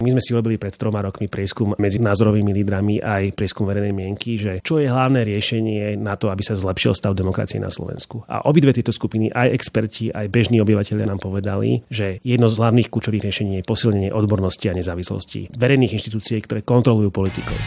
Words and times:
My 0.00 0.08
sme 0.16 0.24
si 0.24 0.32
robili 0.32 0.56
pred 0.56 0.72
troma 0.72 1.04
rokmi 1.04 1.28
prieskum 1.28 1.76
medzi 1.76 2.00
názorovými 2.00 2.56
lídrami 2.56 3.04
aj 3.04 3.36
prieskum 3.36 3.68
verejnej 3.68 3.92
mienky, 3.92 4.40
že 4.40 4.64
čo 4.64 4.80
je 4.80 4.88
hlavné 4.88 5.28
riešenie 5.28 6.00
na 6.00 6.16
to, 6.16 6.32
aby 6.32 6.40
sa 6.40 6.56
zlepšil 6.56 6.96
stav 6.96 7.12
demokracie 7.12 7.60
na 7.60 7.68
Slovensku. 7.68 8.24
A 8.24 8.48
obidve 8.48 8.72
tieto 8.72 8.96
skupiny, 8.96 9.28
aj 9.28 9.52
experti, 9.52 10.08
aj 10.08 10.32
bežní 10.32 10.56
obyvateľia 10.64 11.04
nám 11.04 11.20
povedali, 11.20 11.84
že 11.92 12.16
jedno 12.24 12.48
z 12.48 12.56
hlavných 12.56 12.88
kľúčových 12.88 13.28
riešení 13.28 13.52
je 13.60 13.68
posilnenie 13.68 14.08
odbornosti 14.08 14.72
a 14.72 14.76
nezávislosti 14.80 15.52
verejných 15.52 15.92
inštitúcií, 16.00 16.40
ktoré 16.48 16.64
kontrolujú 16.64 17.12
politikov. 17.12 17.60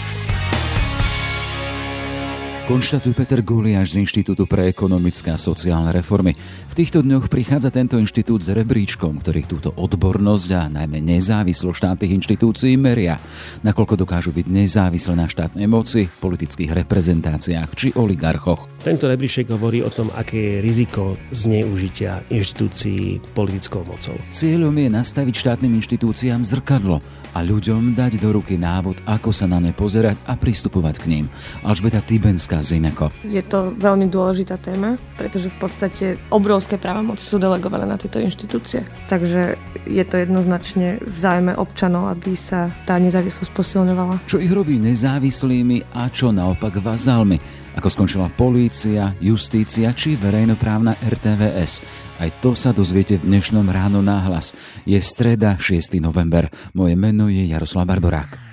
Konštatuje 2.63 3.11
Peter 3.11 3.43
Guliáš 3.43 3.91
z 3.91 4.07
Inštitútu 4.07 4.47
pre 4.47 4.71
ekonomické 4.71 5.35
a 5.35 5.37
sociálne 5.37 5.91
reformy. 5.91 6.31
V 6.71 6.73
týchto 6.79 7.03
dňoch 7.03 7.27
prichádza 7.27 7.67
tento 7.75 7.99
inštitút 7.99 8.39
s 8.39 8.55
rebríčkom, 8.55 9.19
ktorý 9.19 9.43
túto 9.43 9.75
odbornosť 9.75 10.49
a 10.55 10.71
najmä 10.71 11.03
nezávislosť 11.03 11.75
štátnych 11.75 12.23
inštitúcií 12.23 12.79
meria. 12.79 13.19
Nakoľko 13.67 13.99
dokážu 13.99 14.31
byť 14.31 14.47
nezávislé 14.47 15.11
na 15.11 15.27
štátnej 15.27 15.67
moci, 15.67 16.07
politických 16.23 16.71
reprezentáciách 16.87 17.75
či 17.75 17.91
oligarchoch. 17.99 18.71
Tento 18.79 19.11
rebríček 19.11 19.51
hovorí 19.51 19.83
o 19.83 19.91
tom, 19.91 20.07
aké 20.15 20.39
je 20.39 20.55
riziko 20.63 21.19
zneužitia 21.35 22.31
inštitúcií 22.31 23.19
politickou 23.35 23.83
mocou. 23.83 24.15
Cieľom 24.31 24.71
je 24.71 24.87
nastaviť 24.87 25.35
štátnym 25.35 25.83
inštitúciám 25.83 26.47
zrkadlo 26.47 27.03
a 27.33 27.41
ľuďom 27.41 27.97
dať 27.97 28.21
do 28.21 28.29
ruky 28.37 28.61
návod, 28.61 29.01
ako 29.09 29.33
sa 29.33 29.49
na 29.49 29.57
ne 29.57 29.73
pozerať 29.73 30.21
a 30.29 30.37
pristupovať 30.37 31.01
k 31.01 31.05
ním. 31.09 31.25
Alžbeta 31.65 31.97
Tibenská 32.05 32.52
z 32.61 32.77
Ineko. 32.77 33.09
Je 33.25 33.41
to 33.41 33.73
veľmi 33.79 34.11
dôležitá 34.11 34.59
téma, 34.59 34.99
pretože 35.17 35.49
v 35.49 35.57
podstate 35.57 36.05
obrovské 36.29 36.77
právomoci 36.77 37.23
sú 37.25 37.39
delegované 37.39 37.87
na 37.87 37.97
tieto 37.97 38.19
inštitúcie. 38.19 38.83
Takže 39.07 39.57
je 39.87 40.03
to 40.03 40.15
jednoznačne 40.21 41.01
v 41.01 41.15
zájme 41.17 41.55
občanov, 41.57 42.11
aby 42.13 42.37
sa 42.37 42.69
tá 42.85 42.99
nezávislosť 42.99 43.49
posilňovala. 43.55 44.27
Čo 44.29 44.43
ich 44.43 44.51
robí 44.51 44.77
nezávislými 44.77 45.95
a 45.95 46.11
čo 46.11 46.29
naopak 46.29 46.77
vazálmi? 46.83 47.63
ako 47.73 47.89
skončila 47.89 48.29
polícia, 48.29 49.17
justícia 49.17 49.89
či 49.97 50.13
verejnoprávna 50.13 50.97
RTVS. 51.01 51.81
Aj 52.21 52.29
to 52.39 52.53
sa 52.53 52.69
dozviete 52.69 53.17
v 53.17 53.33
dnešnom 53.33 53.65
ráno 53.65 54.05
náhlas. 54.05 54.53
Je 54.85 54.97
streda 55.01 55.57
6. 55.57 55.97
november. 55.97 56.53
Moje 56.77 56.93
meno 56.93 57.27
je 57.27 57.43
Jaroslav 57.49 57.89
Barborák. 57.89 58.52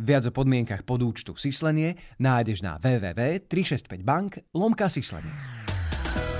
Viac 0.00 0.24
o 0.24 0.32
podmienkach 0.32 0.80
podúčtu 0.88 1.36
Sislenie 1.36 2.00
nájdeš 2.16 2.64
na 2.64 2.80
www.365bank 2.80 4.48
lomka 4.56 4.88
Sislenie. 4.88 5.28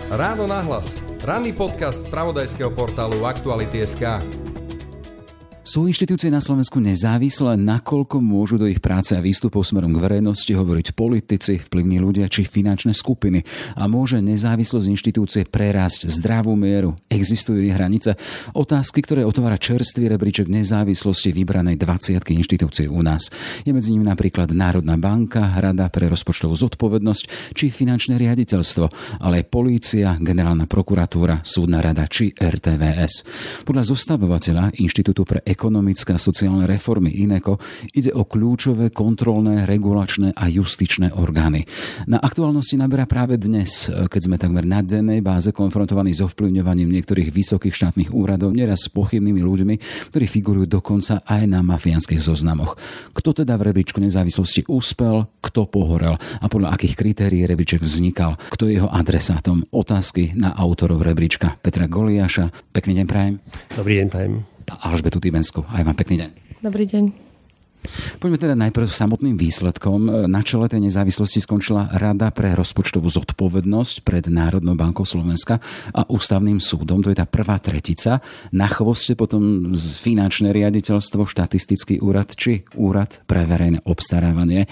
Ráno 0.09 0.49
nahlas. 0.49 0.97
Ranný 1.21 1.53
podcast 1.53 2.09
z 2.09 2.11
pravodajského 2.11 2.73
portálu 2.73 3.21
Aktuality.sk. 3.29 4.50
Sú 5.71 5.87
inštitúcie 5.87 6.35
na 6.35 6.43
Slovensku 6.43 6.83
nezávislé, 6.83 7.55
nakoľko 7.55 8.19
môžu 8.19 8.59
do 8.59 8.67
ich 8.67 8.83
práce 8.83 9.15
a 9.15 9.23
výstupov 9.23 9.63
smerom 9.63 9.95
k 9.95 10.03
verejnosti 10.03 10.51
hovoriť 10.51 10.99
politici, 10.99 11.63
vplyvní 11.63 12.03
ľudia 12.03 12.27
či 12.27 12.43
finančné 12.43 12.91
skupiny 12.91 13.47
a 13.79 13.87
môže 13.87 14.19
nezávislosť 14.19 14.91
inštitúcie 14.91 15.47
prerásť 15.47 16.11
zdravú 16.11 16.59
mieru. 16.59 16.99
Existujú 17.07 17.63
ich 17.63 17.71
hranice? 17.71 18.19
Otázky, 18.51 18.99
ktoré 18.99 19.23
otvára 19.23 19.63
čerstvý 19.63 20.11
rebríček 20.11 20.51
nezávislosti 20.51 21.31
vybranej 21.31 21.79
20 21.79 22.19
inštitúcií 22.19 22.91
u 22.91 23.07
nás. 23.07 23.31
Je 23.63 23.71
medzi 23.71 23.95
nimi 23.95 24.11
napríklad 24.11 24.51
Národná 24.51 24.99
banka, 24.99 25.55
Rada 25.55 25.87
pre 25.87 26.11
rozpočtovú 26.11 26.59
zodpovednosť 26.59 27.55
či 27.55 27.71
finančné 27.71 28.19
riaditeľstvo, 28.19 28.91
ale 29.23 29.47
aj 29.47 29.55
polícia, 29.55 30.19
generálna 30.19 30.67
prokuratúra, 30.67 31.47
súdna 31.47 31.79
rada 31.79 32.11
či 32.11 32.35
RTVS. 32.35 33.23
Podľa 33.63 33.87
zostavovateľa 33.87 34.75
Inštitútu 34.83 35.23
pre 35.23 35.39
ekonomické 35.47 35.60
a 35.61 36.17
sociálne 36.17 36.65
reformy 36.65 37.13
INECO 37.21 37.61
ide 37.93 38.17
o 38.17 38.25
kľúčové 38.25 38.89
kontrolné, 38.89 39.69
regulačné 39.69 40.33
a 40.33 40.49
justičné 40.49 41.13
orgány. 41.13 41.69
Na 42.09 42.17
aktuálnosti 42.17 42.81
naberá 42.81 43.05
práve 43.05 43.37
dnes, 43.37 43.93
keď 43.93 44.21
sme 44.25 44.41
takmer 44.41 44.65
na 44.65 44.81
dennej 44.81 45.21
báze 45.21 45.53
konfrontovaní 45.53 46.17
s 46.17 46.25
ovplyvňovaním 46.25 46.89
niektorých 46.89 47.29
vysokých 47.29 47.77
štátnych 47.77 48.09
úradov, 48.09 48.57
neraz 48.57 48.89
s 48.89 48.93
pochybnými 48.93 49.45
ľuďmi, 49.45 49.75
ktorí 50.09 50.25
figurujú 50.25 50.67
dokonca 50.81 51.21
aj 51.29 51.43
na 51.45 51.61
mafiánskych 51.61 52.25
zoznamoch. 52.25 52.81
Kto 53.13 53.45
teda 53.45 53.61
v 53.61 53.71
rebríčku 53.71 54.01
nezávislosti 54.01 54.65
úspel, 54.71 55.29
kto 55.45 55.69
pohorel 55.69 56.17
a 56.41 56.47
podľa 56.49 56.73
akých 56.73 56.97
kritérií 56.97 57.45
rebríček 57.45 57.85
vznikal, 57.85 58.41
kto 58.49 58.65
je 58.65 58.81
jeho 58.81 58.89
adresátom. 58.89 59.69
Otázky 59.69 60.33
na 60.33 60.57
autorov 60.57 61.05
rebríčka 61.05 61.61
Petra 61.61 61.85
Goliáša. 61.85 62.49
Pekný 62.73 63.05
deň 63.05 63.07
prajem. 63.07 63.35
Dobrý 63.77 64.01
deň 64.01 64.09
prajem 64.09 64.60
a 64.71 64.95
Alžbetu 64.95 65.19
Tibensku. 65.19 65.67
Aj 65.67 65.83
vám 65.83 65.99
pekný 65.99 66.23
deň. 66.23 66.31
Dobrý 66.63 66.87
deň. 66.87 67.31
Poďme 68.21 68.37
teda 68.37 68.53
najprv 68.61 68.93
samotným 68.93 69.41
výsledkom. 69.41 70.29
Na 70.29 70.45
čele 70.45 70.69
tej 70.69 70.85
nezávislosti 70.85 71.41
skončila 71.41 71.89
Rada 71.97 72.29
pre 72.29 72.53
rozpočtovú 72.53 73.09
zodpovednosť 73.09 74.05
pred 74.05 74.29
Národnou 74.29 74.77
bankou 74.77 75.09
Slovenska 75.09 75.65
a 75.97 76.05
Ústavným 76.05 76.61
súdom. 76.61 77.01
To 77.01 77.09
je 77.09 77.17
tá 77.17 77.25
prvá 77.25 77.57
tretica. 77.57 78.21
Na 78.53 78.69
chvoste 78.69 79.17
potom 79.17 79.73
finančné 79.73 80.53
riaditeľstvo, 80.53 81.25
štatistický 81.25 82.05
úrad 82.05 82.37
či 82.37 82.69
úrad 82.77 83.25
pre 83.25 83.49
verejné 83.49 83.81
obstarávanie. 83.89 84.69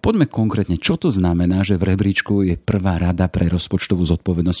Poďme 0.00 0.24
konkrétne, 0.32 0.80
čo 0.80 0.96
to 0.96 1.12
znamená, 1.12 1.68
že 1.68 1.76
v 1.76 1.92
rebríčku 1.92 2.48
je 2.48 2.56
prvá 2.56 2.96
rada 2.96 3.28
pre 3.28 3.52
rozpočtovú 3.52 4.08
zodpovednosť. 4.08 4.60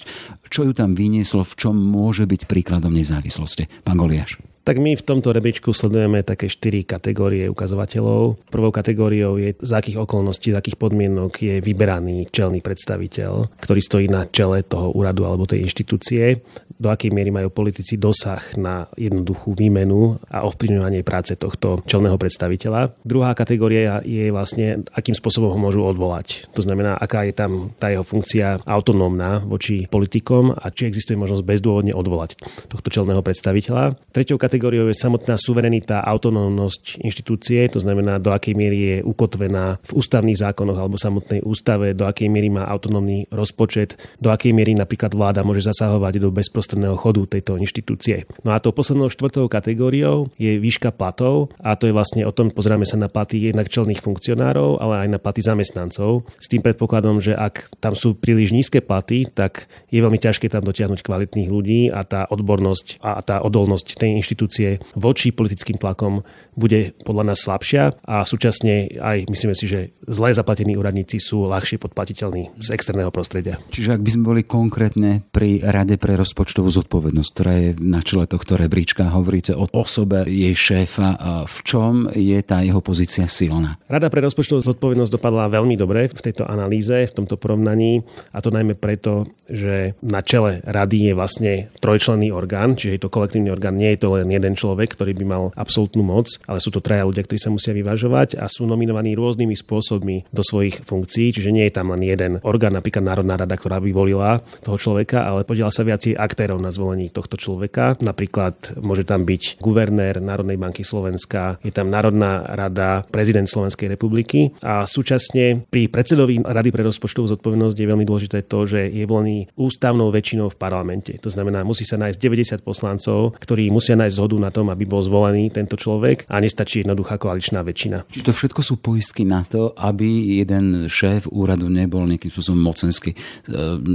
Čo 0.52 0.68
ju 0.68 0.72
tam 0.76 0.92
vynieslo, 0.92 1.40
v 1.40 1.56
čom 1.56 1.72
môže 1.72 2.28
byť 2.28 2.44
príkladom 2.44 2.92
nezávislosti? 2.92 3.80
Pán 3.80 3.96
Goliáš 3.96 4.36
tak 4.68 4.84
my 4.84 5.00
v 5.00 5.00
tomto 5.00 5.32
rebríčku 5.32 5.72
sledujeme 5.72 6.20
také 6.20 6.52
štyri 6.52 6.84
kategórie 6.84 7.48
ukazovateľov. 7.48 8.52
Prvou 8.52 8.68
kategóriou 8.68 9.40
je, 9.40 9.56
za 9.64 9.80
akých 9.80 10.04
okolností, 10.04 10.52
za 10.52 10.60
akých 10.60 10.76
podmienok 10.76 11.32
je 11.40 11.56
vyberaný 11.64 12.28
čelný 12.28 12.60
predstaviteľ, 12.60 13.64
ktorý 13.64 13.80
stojí 13.80 14.12
na 14.12 14.28
čele 14.28 14.60
toho 14.68 14.92
úradu 14.92 15.24
alebo 15.24 15.48
tej 15.48 15.64
inštitúcie, 15.64 16.44
do 16.76 16.92
akej 16.92 17.16
miery 17.16 17.32
majú 17.32 17.48
politici 17.48 17.96
dosah 17.96 18.44
na 18.60 18.86
jednoduchú 18.92 19.56
výmenu 19.56 20.20
a 20.28 20.44
ovplyvňovanie 20.44 21.00
práce 21.00 21.32
tohto 21.40 21.80
čelného 21.88 22.20
predstaviteľa. 22.20 22.92
Druhá 23.08 23.32
kategória 23.32 24.04
je 24.04 24.28
vlastne, 24.28 24.84
akým 24.92 25.16
spôsobom 25.16 25.48
ho 25.48 25.58
môžu 25.58 25.80
odvolať. 25.80 26.44
To 26.52 26.60
znamená, 26.60 26.94
aká 27.00 27.24
je 27.24 27.32
tam 27.32 27.72
tá 27.80 27.88
jeho 27.88 28.04
funkcia 28.04 28.60
autonómna 28.68 29.40
voči 29.48 29.88
politikom 29.88 30.52
a 30.52 30.68
či 30.68 30.92
existuje 30.92 31.16
možnosť 31.16 31.42
bezdôvodne 31.42 31.96
odvolať 31.96 32.36
tohto 32.68 32.92
čelného 32.92 33.24
predstaviteľa. 33.24 33.96
Tretou 34.12 34.36
kategóriou 34.36 34.57
kategóriou 34.58 34.90
je 34.90 34.98
samotná 34.98 35.38
suverenita, 35.38 36.02
autonómnosť 36.02 36.98
inštitúcie, 37.06 37.70
to 37.70 37.78
znamená, 37.78 38.18
do 38.18 38.34
akej 38.34 38.58
miery 38.58 38.78
je 38.82 38.96
ukotvená 39.06 39.78
v 39.86 39.90
ústavných 39.94 40.34
zákonoch 40.34 40.74
alebo 40.74 40.98
samotnej 40.98 41.46
ústave, 41.46 41.94
do 41.94 42.10
akej 42.10 42.26
miery 42.26 42.50
má 42.50 42.66
autonómny 42.66 43.30
rozpočet, 43.30 43.94
do 44.18 44.34
akej 44.34 44.50
miery 44.50 44.74
napríklad 44.74 45.14
vláda 45.14 45.46
môže 45.46 45.62
zasahovať 45.62 46.18
do 46.18 46.34
bezprostredného 46.34 46.98
chodu 46.98 47.38
tejto 47.38 47.54
inštitúcie. 47.54 48.26
No 48.42 48.50
a 48.50 48.58
tou 48.58 48.74
poslednou 48.74 49.06
štvrtou 49.06 49.46
kategóriou 49.46 50.26
je 50.42 50.58
výška 50.58 50.90
platov 50.90 51.54
a 51.62 51.78
to 51.78 51.86
je 51.86 51.94
vlastne 51.94 52.26
o 52.26 52.34
tom, 52.34 52.50
pozrieme 52.50 52.82
sa 52.82 52.98
na 52.98 53.06
platy 53.06 53.38
jednak 53.54 53.70
čelných 53.70 54.02
funkcionárov, 54.02 54.82
ale 54.82 55.06
aj 55.06 55.08
na 55.14 55.22
platy 55.22 55.38
zamestnancov. 55.38 56.26
S 56.42 56.50
tým 56.50 56.66
predpokladom, 56.66 57.22
že 57.22 57.38
ak 57.38 57.78
tam 57.78 57.94
sú 57.94 58.18
príliš 58.18 58.50
nízke 58.50 58.82
platy, 58.82 59.22
tak 59.30 59.70
je 59.94 60.02
veľmi 60.02 60.18
ťažké 60.18 60.50
tam 60.50 60.66
dotiahnuť 60.66 61.06
kvalitných 61.06 61.46
ľudí 61.46 61.94
a 61.94 62.02
tá 62.02 62.26
odbornosť 62.26 62.98
a 63.06 63.22
tá 63.22 63.38
odolnosť 63.38 63.94
tej 63.94 64.18
inštitúcie 64.18 64.47
inštitúcie 64.48 64.80
voči 64.96 65.30
politickým 65.30 65.76
tlakom 65.76 66.24
bude 66.56 66.96
podľa 67.04 67.24
nás 67.32 67.44
slabšia 67.44 68.02
a 68.02 68.24
súčasne 68.24 68.98
aj 68.98 69.28
myslíme 69.28 69.54
si, 69.54 69.68
že 69.68 69.80
zle 70.08 70.32
zaplatení 70.32 70.74
úradníci 70.74 71.20
sú 71.20 71.46
ľahšie 71.46 71.78
podplatiteľní 71.78 72.56
z 72.58 72.68
externého 72.72 73.12
prostredia. 73.12 73.60
Čiže 73.70 74.00
ak 74.00 74.02
by 74.02 74.10
sme 74.10 74.24
boli 74.24 74.42
konkrétne 74.42 75.22
pri 75.30 75.60
Rade 75.62 76.00
pre 76.00 76.16
rozpočtovú 76.16 76.72
zodpovednosť, 76.72 77.30
ktorá 77.30 77.52
je 77.60 77.70
na 77.78 78.00
čele 78.00 78.24
tohto 78.24 78.56
rebríčka, 78.56 79.12
hovoríte 79.12 79.52
o 79.54 79.68
osobe 79.70 80.24
jej 80.26 80.56
šéfa, 80.56 81.44
v 81.46 81.58
čom 81.62 82.08
je 82.10 82.38
tá 82.42 82.64
jeho 82.64 82.80
pozícia 82.80 83.28
silná? 83.28 83.76
Rada 83.86 84.08
pre 84.08 84.24
rozpočtovú 84.24 84.64
zodpovednosť 84.64 85.12
dopadla 85.14 85.52
veľmi 85.52 85.76
dobre 85.76 86.08
v 86.08 86.20
tejto 86.24 86.48
analýze, 86.48 87.06
v 87.06 87.12
tomto 87.14 87.36
porovnaní 87.36 88.02
a 88.32 88.40
to 88.40 88.50
najmä 88.50 88.74
preto, 88.74 89.28
že 89.46 89.94
na 90.02 90.24
čele 90.24 90.64
rady 90.64 91.12
je 91.12 91.12
vlastne 91.14 91.52
trojčlenný 91.78 92.32
orgán, 92.34 92.74
čiže 92.74 92.94
je 92.98 93.02
to 93.04 93.12
kolektívny 93.12 93.52
orgán, 93.52 93.76
nie 93.76 93.94
je 93.94 94.00
to 94.00 94.08
len 94.18 94.30
jeden 94.38 94.54
človek, 94.54 94.94
ktorý 94.94 95.12
by 95.18 95.24
mal 95.26 95.42
absolútnu 95.58 96.06
moc, 96.06 96.30
ale 96.46 96.62
sú 96.62 96.70
to 96.70 96.80
traja 96.80 97.04
ľudia, 97.04 97.26
ktorí 97.26 97.38
sa 97.42 97.50
musia 97.50 97.74
vyvažovať 97.74 98.38
a 98.38 98.46
sú 98.46 98.64
nominovaní 98.64 99.18
rôznymi 99.18 99.58
spôsobmi 99.58 100.30
do 100.30 100.42
svojich 100.46 100.80
funkcií, 100.86 101.34
čiže 101.34 101.50
nie 101.50 101.66
je 101.66 101.74
tam 101.74 101.90
len 101.92 102.06
jeden 102.06 102.32
orgán, 102.46 102.78
napríklad 102.78 103.04
Národná 103.04 103.34
rada, 103.36 103.58
ktorá 103.58 103.82
by 103.82 103.90
volila 103.90 104.40
toho 104.62 104.78
človeka, 104.78 105.26
ale 105.26 105.42
podiela 105.42 105.74
sa 105.74 105.82
viac 105.82 106.00
aktérov 106.06 106.62
na 106.62 106.70
zvolení 106.70 107.10
tohto 107.10 107.34
človeka. 107.34 107.98
Napríklad 107.98 108.78
môže 108.78 109.02
tam 109.02 109.26
byť 109.26 109.58
guvernér 109.58 110.22
Národnej 110.22 110.56
banky 110.56 110.86
Slovenska, 110.86 111.58
je 111.66 111.74
tam 111.74 111.90
Národná 111.90 112.46
rada, 112.54 113.02
prezident 113.10 113.50
Slovenskej 113.50 113.90
republiky 113.90 114.54
a 114.62 114.86
súčasne 114.86 115.66
pri 115.66 115.90
predsedovi 115.90 116.40
Rady 116.44 116.70
pre 116.70 116.86
rozpočtovú 116.86 117.26
zodpovednosť 117.34 117.76
je 117.76 117.90
veľmi 117.90 118.06
dôležité 118.06 118.46
to, 118.46 118.68
že 118.68 118.86
je 118.86 119.04
volený 119.08 119.50
ústavnou 119.58 120.12
väčšinou 120.14 120.52
v 120.52 120.60
parlamente. 120.60 121.18
To 121.18 121.32
znamená, 121.32 121.66
musí 121.66 121.82
sa 121.82 121.98
nájsť 121.98 122.18
90 122.20 122.62
poslancov, 122.62 123.34
ktorí 123.40 123.72
musia 123.72 123.98
nájsť 123.98 124.14
zhodu 124.18 124.34
na 124.42 124.50
tom, 124.50 124.74
aby 124.74 124.82
bol 124.82 124.98
zvolený 124.98 125.54
tento 125.54 125.78
človek 125.78 126.26
a 126.26 126.42
nestačí 126.42 126.82
jednoduchá 126.82 127.16
koaličná 127.22 127.62
väčšina. 127.62 128.10
Čiže 128.10 128.26
to 128.26 128.34
všetko 128.34 128.60
sú 128.66 128.74
poistky 128.82 129.22
na 129.22 129.46
to, 129.46 129.70
aby 129.78 130.42
jeden 130.42 130.90
šéf 130.90 131.30
úradu 131.30 131.70
nebol 131.70 132.02
nejakým 132.02 132.34
spôsobom 132.34 132.58
mocenský, 132.58 133.14
e, 133.14 133.18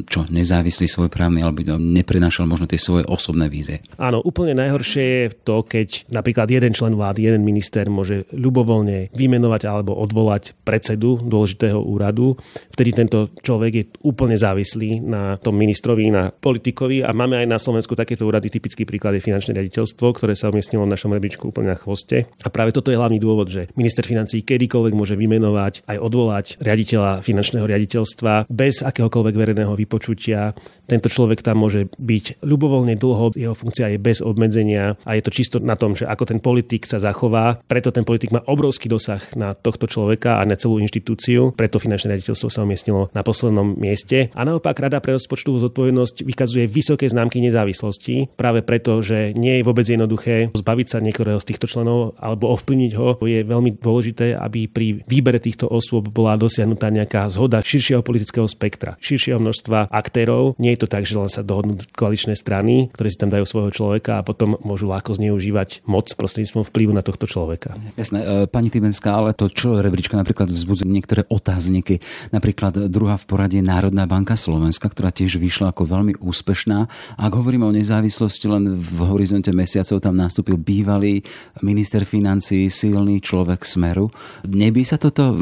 čo 0.08 0.24
nezávislý 0.32 0.88
právny, 1.10 1.42
alebo 1.42 1.60
neprenášal 1.76 2.46
možno 2.46 2.70
tie 2.70 2.80
svoje 2.80 3.04
osobné 3.10 3.50
vízie. 3.50 3.82
Áno, 3.98 4.22
úplne 4.22 4.54
najhoršie 4.54 5.04
je 5.04 5.26
to, 5.42 5.66
keď 5.66 6.08
napríklad 6.14 6.48
jeden 6.48 6.72
člen 6.72 6.94
vlády, 6.94 7.26
jeden 7.26 7.44
minister 7.44 7.90
môže 7.90 8.30
ľubovoľne 8.32 9.10
vymenovať 9.12 9.62
alebo 9.66 9.98
odvolať 9.98 10.54
predsedu 10.62 11.20
dôležitého 11.26 11.82
úradu. 11.82 12.38
Vtedy 12.72 12.94
tento 12.94 13.34
človek 13.42 13.72
je 13.74 13.86
úplne 14.06 14.38
závislý 14.38 15.02
na 15.02 15.42
tom 15.42 15.58
ministrovi, 15.58 16.14
na 16.14 16.30
politikovi 16.30 17.02
a 17.02 17.10
máme 17.12 17.42
aj 17.42 17.48
na 17.50 17.58
Slovensku 17.58 17.98
takéto 17.98 18.30
úrady. 18.30 18.54
Typický 18.54 18.86
príklad 18.86 19.18
je 19.18 19.26
finančné 19.26 19.58
riaditeľstvo, 19.58 20.13
ktoré 20.14 20.38
sa 20.38 20.54
umiestnilo 20.54 20.86
v 20.86 20.94
našom 20.94 21.12
rebríčku 21.12 21.50
úplne 21.50 21.74
na 21.74 21.78
chvoste. 21.78 22.30
A 22.46 22.50
práve 22.54 22.72
toto 22.72 22.94
je 22.94 23.00
hlavný 23.02 23.18
dôvod, 23.18 23.50
že 23.50 23.68
minister 23.74 24.06
financí 24.06 24.46
kedykoľvek 24.46 24.94
môže 24.94 25.18
vymenovať 25.18 25.84
aj 25.90 25.98
odvolať 25.98 26.46
riaditeľa 26.62 27.26
finančného 27.26 27.66
riaditeľstva 27.66 28.48
bez 28.48 28.86
akéhokoľvek 28.86 29.36
verejného 29.36 29.74
vypočutia. 29.74 30.54
Tento 30.86 31.10
človek 31.10 31.42
tam 31.42 31.66
môže 31.66 31.90
byť 31.98 32.46
ľubovoľne 32.46 32.94
dlho, 32.96 33.34
jeho 33.34 33.56
funkcia 33.58 33.96
je 33.96 34.00
bez 34.00 34.22
obmedzenia 34.22 34.96
a 35.04 35.18
je 35.18 35.24
to 35.26 35.32
čisto 35.34 35.58
na 35.58 35.74
tom, 35.74 35.98
že 35.98 36.06
ako 36.06 36.24
ten 36.30 36.40
politik 36.40 36.86
sa 36.86 37.02
zachová. 37.02 37.58
Preto 37.66 37.90
ten 37.90 38.06
politik 38.06 38.30
má 38.30 38.44
obrovský 38.46 38.92
dosah 38.92 39.22
na 39.34 39.58
tohto 39.58 39.90
človeka 39.90 40.38
a 40.40 40.46
na 40.46 40.60
celú 40.60 40.78
inštitúciu. 40.78 41.56
Preto 41.56 41.82
finančné 41.82 42.16
riaditeľstvo 42.16 42.48
sa 42.52 42.62
umiestnilo 42.62 43.10
na 43.16 43.26
poslednom 43.26 43.74
mieste. 43.80 44.30
A 44.36 44.46
naopak 44.46 44.78
Rada 44.78 45.00
pre 45.00 45.16
rozpočtovú 45.16 45.64
zodpovednosť 45.64 46.28
vykazuje 46.28 46.66
vysoké 46.68 47.08
známky 47.08 47.40
nezávislosti, 47.40 48.36
práve 48.36 48.62
preto, 48.62 49.00
že 49.00 49.32
nie 49.34 49.60
je 49.60 49.66
vôbec 49.66 49.88
jednoduché 50.04 50.52
zbaviť 50.52 50.88
sa 50.92 50.98
niektorého 51.00 51.40
z 51.40 51.48
týchto 51.56 51.66
členov 51.72 52.20
alebo 52.20 52.52
ovplyvniť 52.52 52.92
ho. 53.00 53.18
Je 53.24 53.40
veľmi 53.42 53.80
dôležité, 53.80 54.36
aby 54.36 54.68
pri 54.68 55.02
výbere 55.08 55.40
týchto 55.40 55.72
osôb 55.72 56.12
bola 56.12 56.36
dosiahnutá 56.36 56.92
nejaká 56.92 57.32
zhoda 57.32 57.64
širšieho 57.64 58.04
politického 58.04 58.46
spektra, 58.46 59.00
širšieho 59.00 59.40
množstva 59.40 59.88
aktérov. 59.88 60.60
Nie 60.60 60.76
je 60.76 60.86
to 60.86 60.92
tak, 60.92 61.08
že 61.08 61.16
len 61.16 61.32
sa 61.32 61.46
dohodnú 61.46 61.80
koaličné 61.96 62.36
strany, 62.36 62.92
ktoré 62.92 63.08
si 63.08 63.18
tam 63.18 63.32
dajú 63.32 63.48
svojho 63.48 63.72
človeka 63.72 64.20
a 64.20 64.26
potom 64.26 64.60
môžu 64.62 64.92
ľahko 64.92 65.16
zneužívať 65.16 65.86
moc 65.88 66.10
prostredníctvom 66.12 66.68
vplyvu 66.68 66.92
na 66.92 67.06
tohto 67.06 67.30
človeka. 67.30 67.78
Jasné, 67.96 68.20
e, 68.20 68.26
pani 68.50 68.68
Tibenská, 68.74 69.16
ale 69.16 69.32
to 69.32 69.48
čo 69.48 69.80
rebríčka 69.80 70.18
napríklad 70.20 70.50
vzbudzuje 70.50 70.90
niektoré 70.90 71.22
otázniky. 71.30 72.02
Napríklad 72.34 72.90
druhá 72.90 73.16
v 73.16 73.26
poradí 73.30 73.60
Národná 73.62 74.10
banka 74.10 74.36
Slovenska, 74.36 74.90
ktorá 74.90 75.14
tiež 75.14 75.38
vyšla 75.38 75.72
ako 75.72 75.86
veľmi 75.86 76.14
úspešná. 76.20 76.90
Ak 77.16 77.32
hovoríme 77.34 77.64
o 77.68 77.74
nezávislosti, 77.74 78.50
len 78.50 78.74
v 78.74 79.00
horizonte 79.06 79.54
mesiacov 79.54 79.93
tam 79.98 80.18
nastúpil 80.18 80.58
bývalý 80.62 81.22
minister 81.66 82.06
financí, 82.06 82.70
silný 82.70 83.20
človek 83.20 83.66
Smeru. 83.66 84.14
Neby 84.46 84.86
sa 84.86 85.02
toto, 85.02 85.34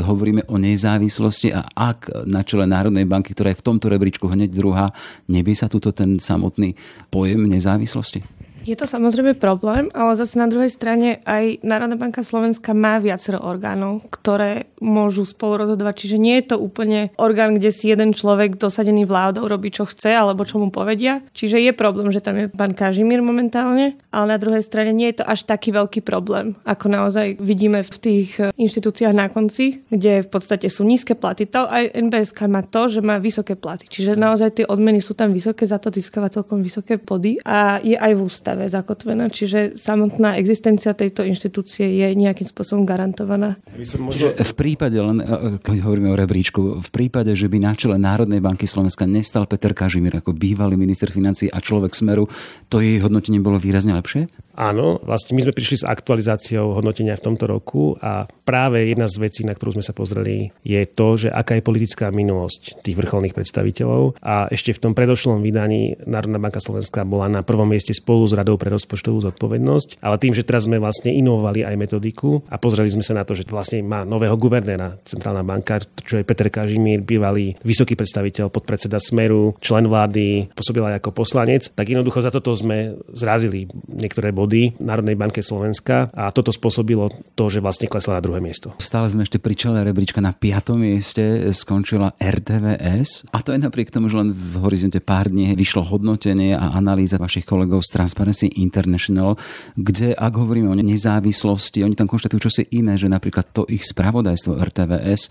hovoríme 0.00 0.46
o 0.50 0.56
nezávislosti 0.56 1.50
a 1.50 1.66
ak 1.66 2.26
na 2.26 2.46
čele 2.46 2.66
Národnej 2.70 3.06
banky, 3.06 3.34
ktorá 3.34 3.50
je 3.54 3.60
v 3.60 3.66
tomto 3.66 3.90
rebríčku 3.90 4.30
hneď 4.30 4.54
druhá, 4.54 4.94
neby 5.26 5.52
sa 5.54 5.66
tuto 5.66 5.90
ten 5.90 6.22
samotný 6.22 6.78
pojem 7.10 7.46
nezávislosti? 7.46 8.35
Je 8.66 8.74
to 8.74 8.82
samozrejme 8.82 9.38
problém, 9.38 9.86
ale 9.94 10.18
zase 10.18 10.42
na 10.42 10.50
druhej 10.50 10.74
strane 10.74 11.22
aj 11.22 11.62
Národná 11.62 11.94
banka 11.94 12.26
Slovenska 12.26 12.74
má 12.74 12.98
viacero 12.98 13.38
orgánov, 13.38 14.02
ktoré 14.10 14.66
môžu 14.82 15.22
spolu 15.22 15.62
rozhodovať. 15.62 15.94
Čiže 16.02 16.16
nie 16.18 16.34
je 16.42 16.50
to 16.50 16.56
úplne 16.58 17.14
orgán, 17.14 17.54
kde 17.54 17.70
si 17.70 17.86
jeden 17.86 18.10
človek 18.10 18.58
dosadený 18.58 19.06
vládou 19.06 19.46
robí, 19.46 19.70
čo 19.70 19.86
chce 19.86 20.10
alebo 20.10 20.42
čo 20.42 20.58
mu 20.58 20.74
povedia. 20.74 21.22
Čiže 21.30 21.62
je 21.62 21.70
problém, 21.78 22.10
že 22.10 22.18
tam 22.18 22.42
je 22.42 22.50
pán 22.50 22.74
Kažimír 22.74 23.22
momentálne, 23.22 24.02
ale 24.10 24.34
na 24.34 24.38
druhej 24.42 24.66
strane 24.66 24.90
nie 24.90 25.14
je 25.14 25.22
to 25.22 25.30
až 25.30 25.46
taký 25.46 25.70
veľký 25.70 26.02
problém, 26.02 26.58
ako 26.66 26.90
naozaj 26.90 27.38
vidíme 27.38 27.86
v 27.86 27.96
tých 28.02 28.30
e, 28.42 28.50
inštitúciách 28.50 29.14
na 29.14 29.30
konci, 29.30 29.86
kde 29.94 30.26
v 30.26 30.28
podstate 30.28 30.66
sú 30.66 30.82
nízke 30.82 31.14
platy. 31.14 31.46
To 31.54 31.70
aj 31.70 31.94
NBSK 31.94 32.50
má 32.50 32.66
to, 32.66 32.90
že 32.90 32.98
má 32.98 33.22
vysoké 33.22 33.54
platy. 33.54 33.86
Čiže 33.86 34.18
naozaj 34.18 34.58
tie 34.58 34.66
odmeny 34.66 34.98
sú 34.98 35.14
tam 35.14 35.30
vysoké, 35.30 35.62
za 35.70 35.78
to 35.78 35.94
získava 35.94 36.26
celkom 36.34 36.66
vysoké 36.66 36.98
pody 36.98 37.38
a 37.46 37.78
je 37.78 37.94
aj 37.94 38.12
v 38.18 38.20
ústave 38.26 38.55
ústave 38.56 38.72
zakotvená, 38.72 39.28
čiže 39.28 39.76
samotná 39.76 40.40
existencia 40.40 40.96
tejto 40.96 41.20
inštitúcie 41.28 41.84
je 42.00 42.08
nejakým 42.16 42.48
spôsobom 42.48 42.88
garantovaná. 42.88 43.60
Čiže 43.76 44.40
v 44.40 44.54
prípade, 44.56 44.96
len 44.96 45.20
keď 45.60 45.76
hovoríme 45.84 46.08
o 46.08 46.16
rebríčku, 46.16 46.80
v 46.80 46.90
prípade, 46.90 47.36
že 47.36 47.52
by 47.52 47.60
na 47.60 47.72
čele 47.76 48.00
Národnej 48.00 48.40
banky 48.40 48.64
Slovenska 48.64 49.04
nestal 49.04 49.44
Peter 49.44 49.76
Kažimír 49.76 50.24
ako 50.24 50.32
bývalý 50.32 50.80
minister 50.80 51.12
financí 51.12 51.52
a 51.52 51.60
človek 51.60 51.92
Smeru, 51.92 52.24
to 52.72 52.80
jej 52.80 52.96
hodnotenie 53.04 53.44
bolo 53.44 53.60
výrazne 53.60 53.92
lepšie? 53.92 54.24
Áno, 54.56 54.96
vlastne 55.04 55.36
my 55.36 55.44
sme 55.44 55.52
prišli 55.52 55.84
s 55.84 55.84
aktualizáciou 55.84 56.72
hodnotenia 56.72 57.12
v 57.20 57.24
tomto 57.28 57.44
roku 57.44 57.92
a 58.00 58.24
práve 58.24 58.88
jedna 58.88 59.04
z 59.04 59.20
vecí, 59.20 59.44
na 59.44 59.52
ktorú 59.52 59.76
sme 59.76 59.84
sa 59.84 59.92
pozreli, 59.92 60.48
je 60.64 60.80
to, 60.88 61.20
že 61.20 61.28
aká 61.28 61.60
je 61.60 61.66
politická 61.68 62.08
minulosť 62.08 62.80
tých 62.80 62.96
vrcholných 62.96 63.36
predstaviteľov. 63.36 64.16
A 64.24 64.48
ešte 64.48 64.72
v 64.72 64.80
tom 64.80 64.92
predošlom 64.96 65.44
vydaní 65.44 66.00
Národná 66.08 66.40
banka 66.40 66.56
Slovenska 66.56 67.04
bola 67.04 67.28
na 67.28 67.44
prvom 67.44 67.68
mieste 67.68 67.92
spolu 67.92 68.24
s 68.24 68.32
Radou 68.32 68.56
pre 68.56 68.72
rozpočtovú 68.72 69.20
zodpovednosť, 69.28 70.00
ale 70.00 70.16
tým, 70.16 70.32
že 70.32 70.40
teraz 70.40 70.64
sme 70.64 70.80
vlastne 70.80 71.12
inovovali 71.12 71.60
aj 71.60 71.76
metodiku 71.76 72.40
a 72.48 72.56
pozreli 72.56 72.88
sme 72.88 73.04
sa 73.04 73.12
na 73.12 73.28
to, 73.28 73.36
že 73.36 73.44
vlastne 73.52 73.84
má 73.84 74.08
nového 74.08 74.40
guvernéra 74.40 74.96
Centrálna 75.04 75.44
banka, 75.44 75.84
čo 76.00 76.16
je 76.16 76.24
Peter 76.24 76.48
Kažimír, 76.48 77.04
bývalý 77.04 77.60
vysoký 77.60 77.92
predstaviteľ, 77.92 78.48
podpredseda 78.48 78.96
Smeru, 78.96 79.52
člen 79.60 79.84
vlády, 79.84 80.48
pôsobil 80.56 80.80
aj 80.80 81.04
ako 81.04 81.10
poslanec, 81.12 81.68
tak 81.76 81.92
jednoducho 81.92 82.24
za 82.24 82.32
toto 82.32 82.56
sme 82.56 82.96
zrazili 83.12 83.68
niektoré 83.92 84.32
body 84.32 84.45
body 84.46 84.78
Národnej 84.78 85.18
banke 85.18 85.42
Slovenska 85.42 86.14
a 86.14 86.30
toto 86.30 86.54
spôsobilo 86.54 87.10
to, 87.34 87.50
že 87.50 87.58
vlastne 87.58 87.90
klesla 87.90 88.22
na 88.22 88.22
druhé 88.22 88.38
miesto. 88.38 88.70
Stále 88.78 89.10
sme 89.10 89.26
ešte 89.26 89.42
pri 89.42 89.58
čele 89.58 89.82
rebríčka 89.82 90.22
na 90.22 90.30
piatom 90.30 90.78
mieste 90.78 91.50
skončila 91.50 92.14
RTVS 92.14 93.26
a 93.34 93.42
to 93.42 93.50
je 93.50 93.58
napriek 93.58 93.90
tomu, 93.90 94.06
že 94.06 94.22
len 94.22 94.30
v 94.30 94.62
horizonte 94.62 95.02
pár 95.02 95.34
dní 95.34 95.58
vyšlo 95.58 95.82
hodnotenie 95.82 96.54
a 96.54 96.78
analýza 96.78 97.18
vašich 97.18 97.42
kolegov 97.42 97.82
z 97.82 97.90
Transparency 97.98 98.46
International, 98.62 99.34
kde 99.74 100.14
ak 100.14 100.32
hovoríme 100.38 100.70
o 100.70 100.78
nezávislosti, 100.78 101.82
oni 101.82 101.98
tam 101.98 102.06
konštatujú 102.06 102.38
čosi 102.38 102.62
iné, 102.70 102.94
že 102.94 103.10
napríklad 103.10 103.50
to 103.50 103.66
ich 103.66 103.82
spravodajstvo 103.82 104.62
RTVS 104.62 105.22
e, 105.26 105.30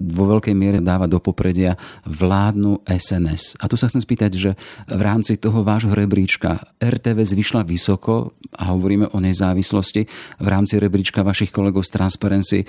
vo 0.00 0.24
veľkej 0.24 0.54
miere 0.56 0.80
dáva 0.80 1.04
do 1.04 1.20
popredia 1.20 1.76
vládnu 2.08 2.80
SNS. 2.88 3.60
A 3.60 3.68
tu 3.68 3.76
sa 3.76 3.92
chcem 3.92 4.00
spýtať, 4.00 4.30
že 4.32 4.50
v 4.88 5.02
rámci 5.04 5.36
toho 5.36 5.60
vášho 5.60 5.92
rebríčka 5.92 6.72
RTVS 6.80 7.36
vyšla 7.36 7.66
vysoko, 7.66 8.37
a 8.56 8.72
hovoríme 8.72 9.12
o 9.12 9.18
nezávislosti, 9.20 10.02
v 10.40 10.48
rámci 10.48 10.80
rebríčka 10.80 11.20
vašich 11.20 11.52
kolegov 11.52 11.84
z 11.84 11.94
Transparency 11.94 12.58
e, 12.62 12.66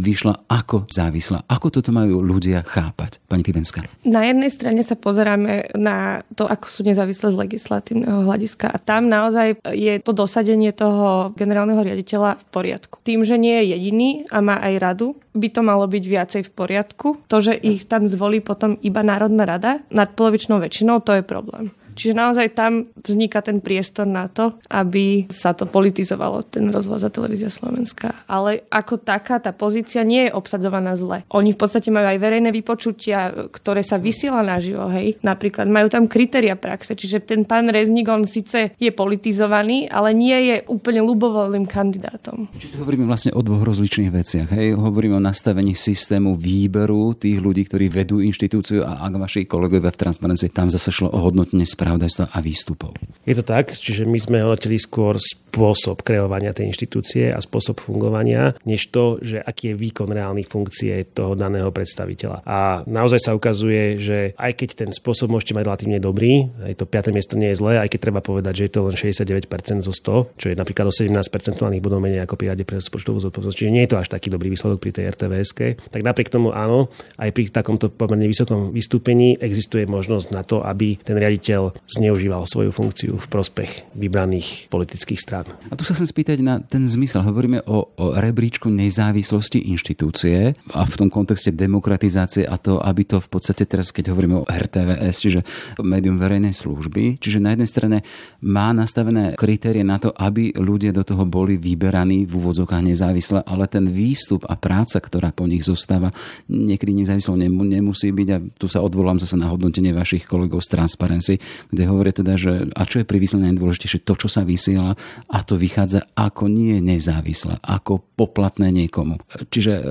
vyšla 0.00 0.50
ako 0.50 0.90
závislá. 0.90 1.46
Ako 1.46 1.70
toto 1.70 1.94
majú 1.94 2.20
ľudia 2.20 2.66
chápať, 2.66 3.22
pani 3.30 3.46
Kybenská? 3.46 3.86
Na 4.08 4.26
jednej 4.26 4.50
strane 4.50 4.82
sa 4.82 4.98
pozeráme 4.98 5.72
na 5.78 6.26
to, 6.34 6.48
ako 6.48 6.66
sú 6.68 6.80
nezávislé 6.82 7.32
z 7.32 7.36
legislatívneho 7.36 8.26
hľadiska 8.26 8.66
a 8.72 8.78
tam 8.80 9.06
naozaj 9.06 9.62
je 9.70 9.94
to 10.02 10.12
dosadenie 10.16 10.74
toho 10.74 11.32
generálneho 11.38 11.80
riaditeľa 11.80 12.40
v 12.40 12.44
poriadku. 12.50 12.98
Tým, 13.06 13.22
že 13.22 13.38
nie 13.38 13.56
je 13.62 13.64
jediný 13.76 14.10
a 14.28 14.42
má 14.42 14.58
aj 14.58 14.74
radu, 14.80 15.08
by 15.34 15.48
to 15.48 15.62
malo 15.62 15.86
byť 15.86 16.04
viacej 16.04 16.42
v 16.46 16.54
poriadku. 16.54 17.08
To, 17.30 17.36
že 17.38 17.54
ich 17.54 17.86
tam 17.86 18.10
zvolí 18.10 18.42
potom 18.42 18.74
iba 18.82 19.06
Národná 19.06 19.46
rada 19.46 19.78
nad 19.94 20.10
polovičnou 20.18 20.58
väčšinou, 20.58 21.02
to 21.06 21.14
je 21.14 21.22
problém. 21.22 21.70
Čiže 22.00 22.16
naozaj 22.16 22.56
tam 22.56 22.88
vzniká 22.96 23.44
ten 23.44 23.60
priestor 23.60 24.08
na 24.08 24.24
to, 24.32 24.56
aby 24.72 25.28
sa 25.28 25.52
to 25.52 25.68
politizovalo, 25.68 26.40
ten 26.48 26.72
rozhlas 26.72 27.04
a 27.04 27.12
televízia 27.12 27.52
Slovenska. 27.52 28.24
Ale 28.24 28.64
ako 28.72 28.96
taká, 28.96 29.36
tá 29.36 29.52
pozícia 29.52 30.00
nie 30.00 30.28
je 30.28 30.32
obsadzovaná 30.32 30.96
zle. 30.96 31.28
Oni 31.28 31.52
v 31.52 31.60
podstate 31.60 31.92
majú 31.92 32.08
aj 32.08 32.16
verejné 32.16 32.48
vypočutia, 32.56 33.50
ktoré 33.52 33.84
sa 33.84 34.00
vysiela 34.00 34.40
naživo, 34.40 34.88
hej. 34.94 35.20
Napríklad 35.20 35.68
majú 35.68 35.90
tam 35.90 36.06
kritéria 36.06 36.54
praxe, 36.54 36.96
čiže 36.96 37.20
ten 37.26 37.44
pán 37.44 37.66
Rezník, 37.66 38.08
on 38.08 38.24
síce 38.24 38.72
je 38.78 38.90
politizovaný, 38.94 39.90
ale 39.90 40.14
nie 40.14 40.38
je 40.54 40.56
úplne 40.70 41.02
ľubovoľným 41.02 41.66
kandidátom. 41.66 42.46
Čiže 42.54 42.78
hovoríme 42.80 43.04
vlastne 43.10 43.34
o 43.34 43.42
dvoch 43.42 43.66
rozličných 43.66 44.14
veciach. 44.14 44.48
Hej? 44.54 44.78
Hovoríme 44.78 45.18
o 45.18 45.22
nastavení 45.22 45.74
systému 45.74 46.38
výberu 46.38 47.18
tých 47.18 47.42
ľudí, 47.42 47.66
ktorí 47.66 47.90
vedú 47.90 48.22
inštitúciu 48.22 48.86
a 48.86 49.02
ak 49.02 49.18
vaši 49.18 49.44
kolegovia 49.50 49.90
v 49.90 50.00
Transparency 50.06 50.46
tam 50.54 50.70
zase 50.70 50.94
šlo 50.94 51.10
o 51.10 51.18
hodnotenie 51.18 51.66
správ 51.66 51.89
spravodajstva 51.90 52.30
a 52.30 52.38
výstupov. 52.38 52.94
Je 53.28 53.36
to 53.36 53.44
tak, 53.44 53.76
čiže 53.76 54.08
my 54.08 54.16
sme 54.16 54.40
hodnotili 54.40 54.80
skôr 54.80 55.20
spôsob 55.20 56.06
kreovania 56.06 56.54
tej 56.54 56.70
inštitúcie 56.70 57.28
a 57.28 57.42
spôsob 57.42 57.82
fungovania, 57.82 58.54
než 58.62 58.88
to, 58.94 59.18
že 59.20 59.42
aký 59.42 59.74
je 59.74 59.80
výkon 59.82 60.08
reálnych 60.08 60.46
funkcie 60.46 61.04
toho 61.10 61.34
daného 61.34 61.68
predstaviteľa. 61.74 62.46
A 62.46 62.86
naozaj 62.86 63.20
sa 63.20 63.36
ukazuje, 63.36 63.98
že 63.98 64.32
aj 64.38 64.62
keď 64.62 64.68
ten 64.86 64.90
spôsob 64.94 65.28
môžete 65.28 65.52
mať 65.58 65.66
relatívne 65.66 65.98
dobrý, 65.98 66.48
aj 66.64 66.80
to 66.80 66.86
5. 66.86 67.12
miesto 67.12 67.34
nie 67.34 67.50
je 67.52 67.60
zlé, 67.60 67.82
aj 67.82 67.90
keď 67.92 68.00
treba 68.08 68.22
povedať, 68.22 68.62
že 68.62 68.64
je 68.70 68.72
to 68.72 68.80
len 68.86 68.94
69% 68.94 69.82
zo 69.82 69.92
100, 69.92 70.38
čo 70.38 70.46
je 70.48 70.56
napríklad 70.56 70.86
o 70.86 70.94
17 70.94 71.10
percentuálnych 71.12 71.82
bodov 71.82 71.98
menej 71.98 72.22
ako 72.24 72.38
pri 72.38 72.54
rade 72.54 72.64
pre 72.64 72.78
rozpočtovú 72.78 73.18
zodpovednosť, 73.20 73.58
čiže 73.58 73.74
nie 73.74 73.84
je 73.84 73.90
to 73.90 74.00
až 74.00 74.08
taký 74.08 74.30
dobrý 74.30 74.54
výsledok 74.54 74.78
pri 74.78 74.94
tej 74.94 75.12
rtvs 75.12 75.52
tak 75.90 76.06
napriek 76.06 76.30
tomu 76.30 76.54
áno, 76.54 76.88
aj 77.18 77.34
pri 77.34 77.50
takomto 77.50 77.90
pomerne 77.90 78.30
vysokom 78.30 78.70
vystúpení 78.70 79.34
existuje 79.42 79.84
možnosť 79.84 80.26
na 80.30 80.46
to, 80.46 80.62
aby 80.62 80.94
ten 81.02 81.18
riaditeľ 81.18 81.74
zneužíval 81.90 82.46
svoju 82.46 82.70
funkciu 82.70 83.09
v 83.16 83.26
prospech 83.26 83.96
vybraných 83.96 84.70
politických 84.70 85.20
strán. 85.20 85.46
A 85.70 85.74
tu 85.74 85.82
sa 85.82 85.96
chcem 85.96 86.06
spýtať 86.06 86.38
na 86.44 86.60
ten 86.60 86.84
zmysel. 86.86 87.24
Hovoríme 87.24 87.64
o, 87.66 87.90
o 87.90 88.06
rebríčku 88.14 88.70
nezávislosti 88.70 89.70
inštitúcie 89.72 90.54
a 90.74 90.82
v 90.86 90.94
tom 90.94 91.08
kontexte 91.08 91.50
demokratizácie 91.54 92.46
a 92.46 92.60
to, 92.60 92.78
aby 92.78 93.02
to 93.06 93.18
v 93.18 93.28
podstate 93.30 93.66
teraz, 93.66 93.90
keď 93.90 94.14
hovoríme 94.14 94.42
o 94.42 94.48
RTVS, 94.48 95.16
čiže 95.22 95.40
médium 95.82 96.20
verejnej 96.20 96.54
služby, 96.54 97.18
čiže 97.18 97.42
na 97.42 97.56
jednej 97.56 97.68
strane 97.70 97.98
má 98.44 98.70
nastavené 98.76 99.34
kritérie 99.34 99.82
na 99.82 99.98
to, 99.98 100.12
aby 100.14 100.54
ľudia 100.54 100.94
do 100.94 101.02
toho 101.02 101.24
boli 101.24 101.56
vyberaní 101.56 102.28
v 102.28 102.32
úvodzovkách 102.36 102.82
nezávisle, 102.84 103.40
ale 103.46 103.66
ten 103.66 103.88
výstup 103.88 104.44
a 104.46 104.54
práca, 104.54 105.00
ktorá 105.00 105.32
po 105.34 105.48
nich 105.48 105.64
zostáva, 105.66 106.12
niekedy 106.46 106.92
nezávislo 106.92 107.38
nemusí 107.40 108.12
byť 108.12 108.28
a 108.30 108.38
tu 108.58 108.66
sa 108.68 108.84
odvolám 108.84 109.18
zase 109.18 109.38
na 109.38 109.48
hodnotenie 109.48 109.96
vašich 109.96 110.28
kolegov 110.28 110.60
z 110.60 110.76
Transparency, 110.76 111.34
kde 111.72 111.82
hovoria 111.88 112.12
teda, 112.14 112.34
že 112.36 112.68
a 112.76 112.82
čo 112.84 112.99
pri 113.04 113.18
vysielaní 113.20 113.54
najdôležitejšie, 113.54 114.06
to, 114.06 114.14
čo 114.16 114.28
sa 114.30 114.42
vysiela 114.46 114.96
a 115.28 115.38
to 115.42 115.54
vychádza 115.58 116.04
ako 116.16 116.48
nie 116.48 116.78
nezávisle, 116.78 117.58
ako 117.60 118.02
poplatné 118.16 118.72
niekomu. 118.72 119.20
Čiže 119.50 119.72
e, 119.76 119.82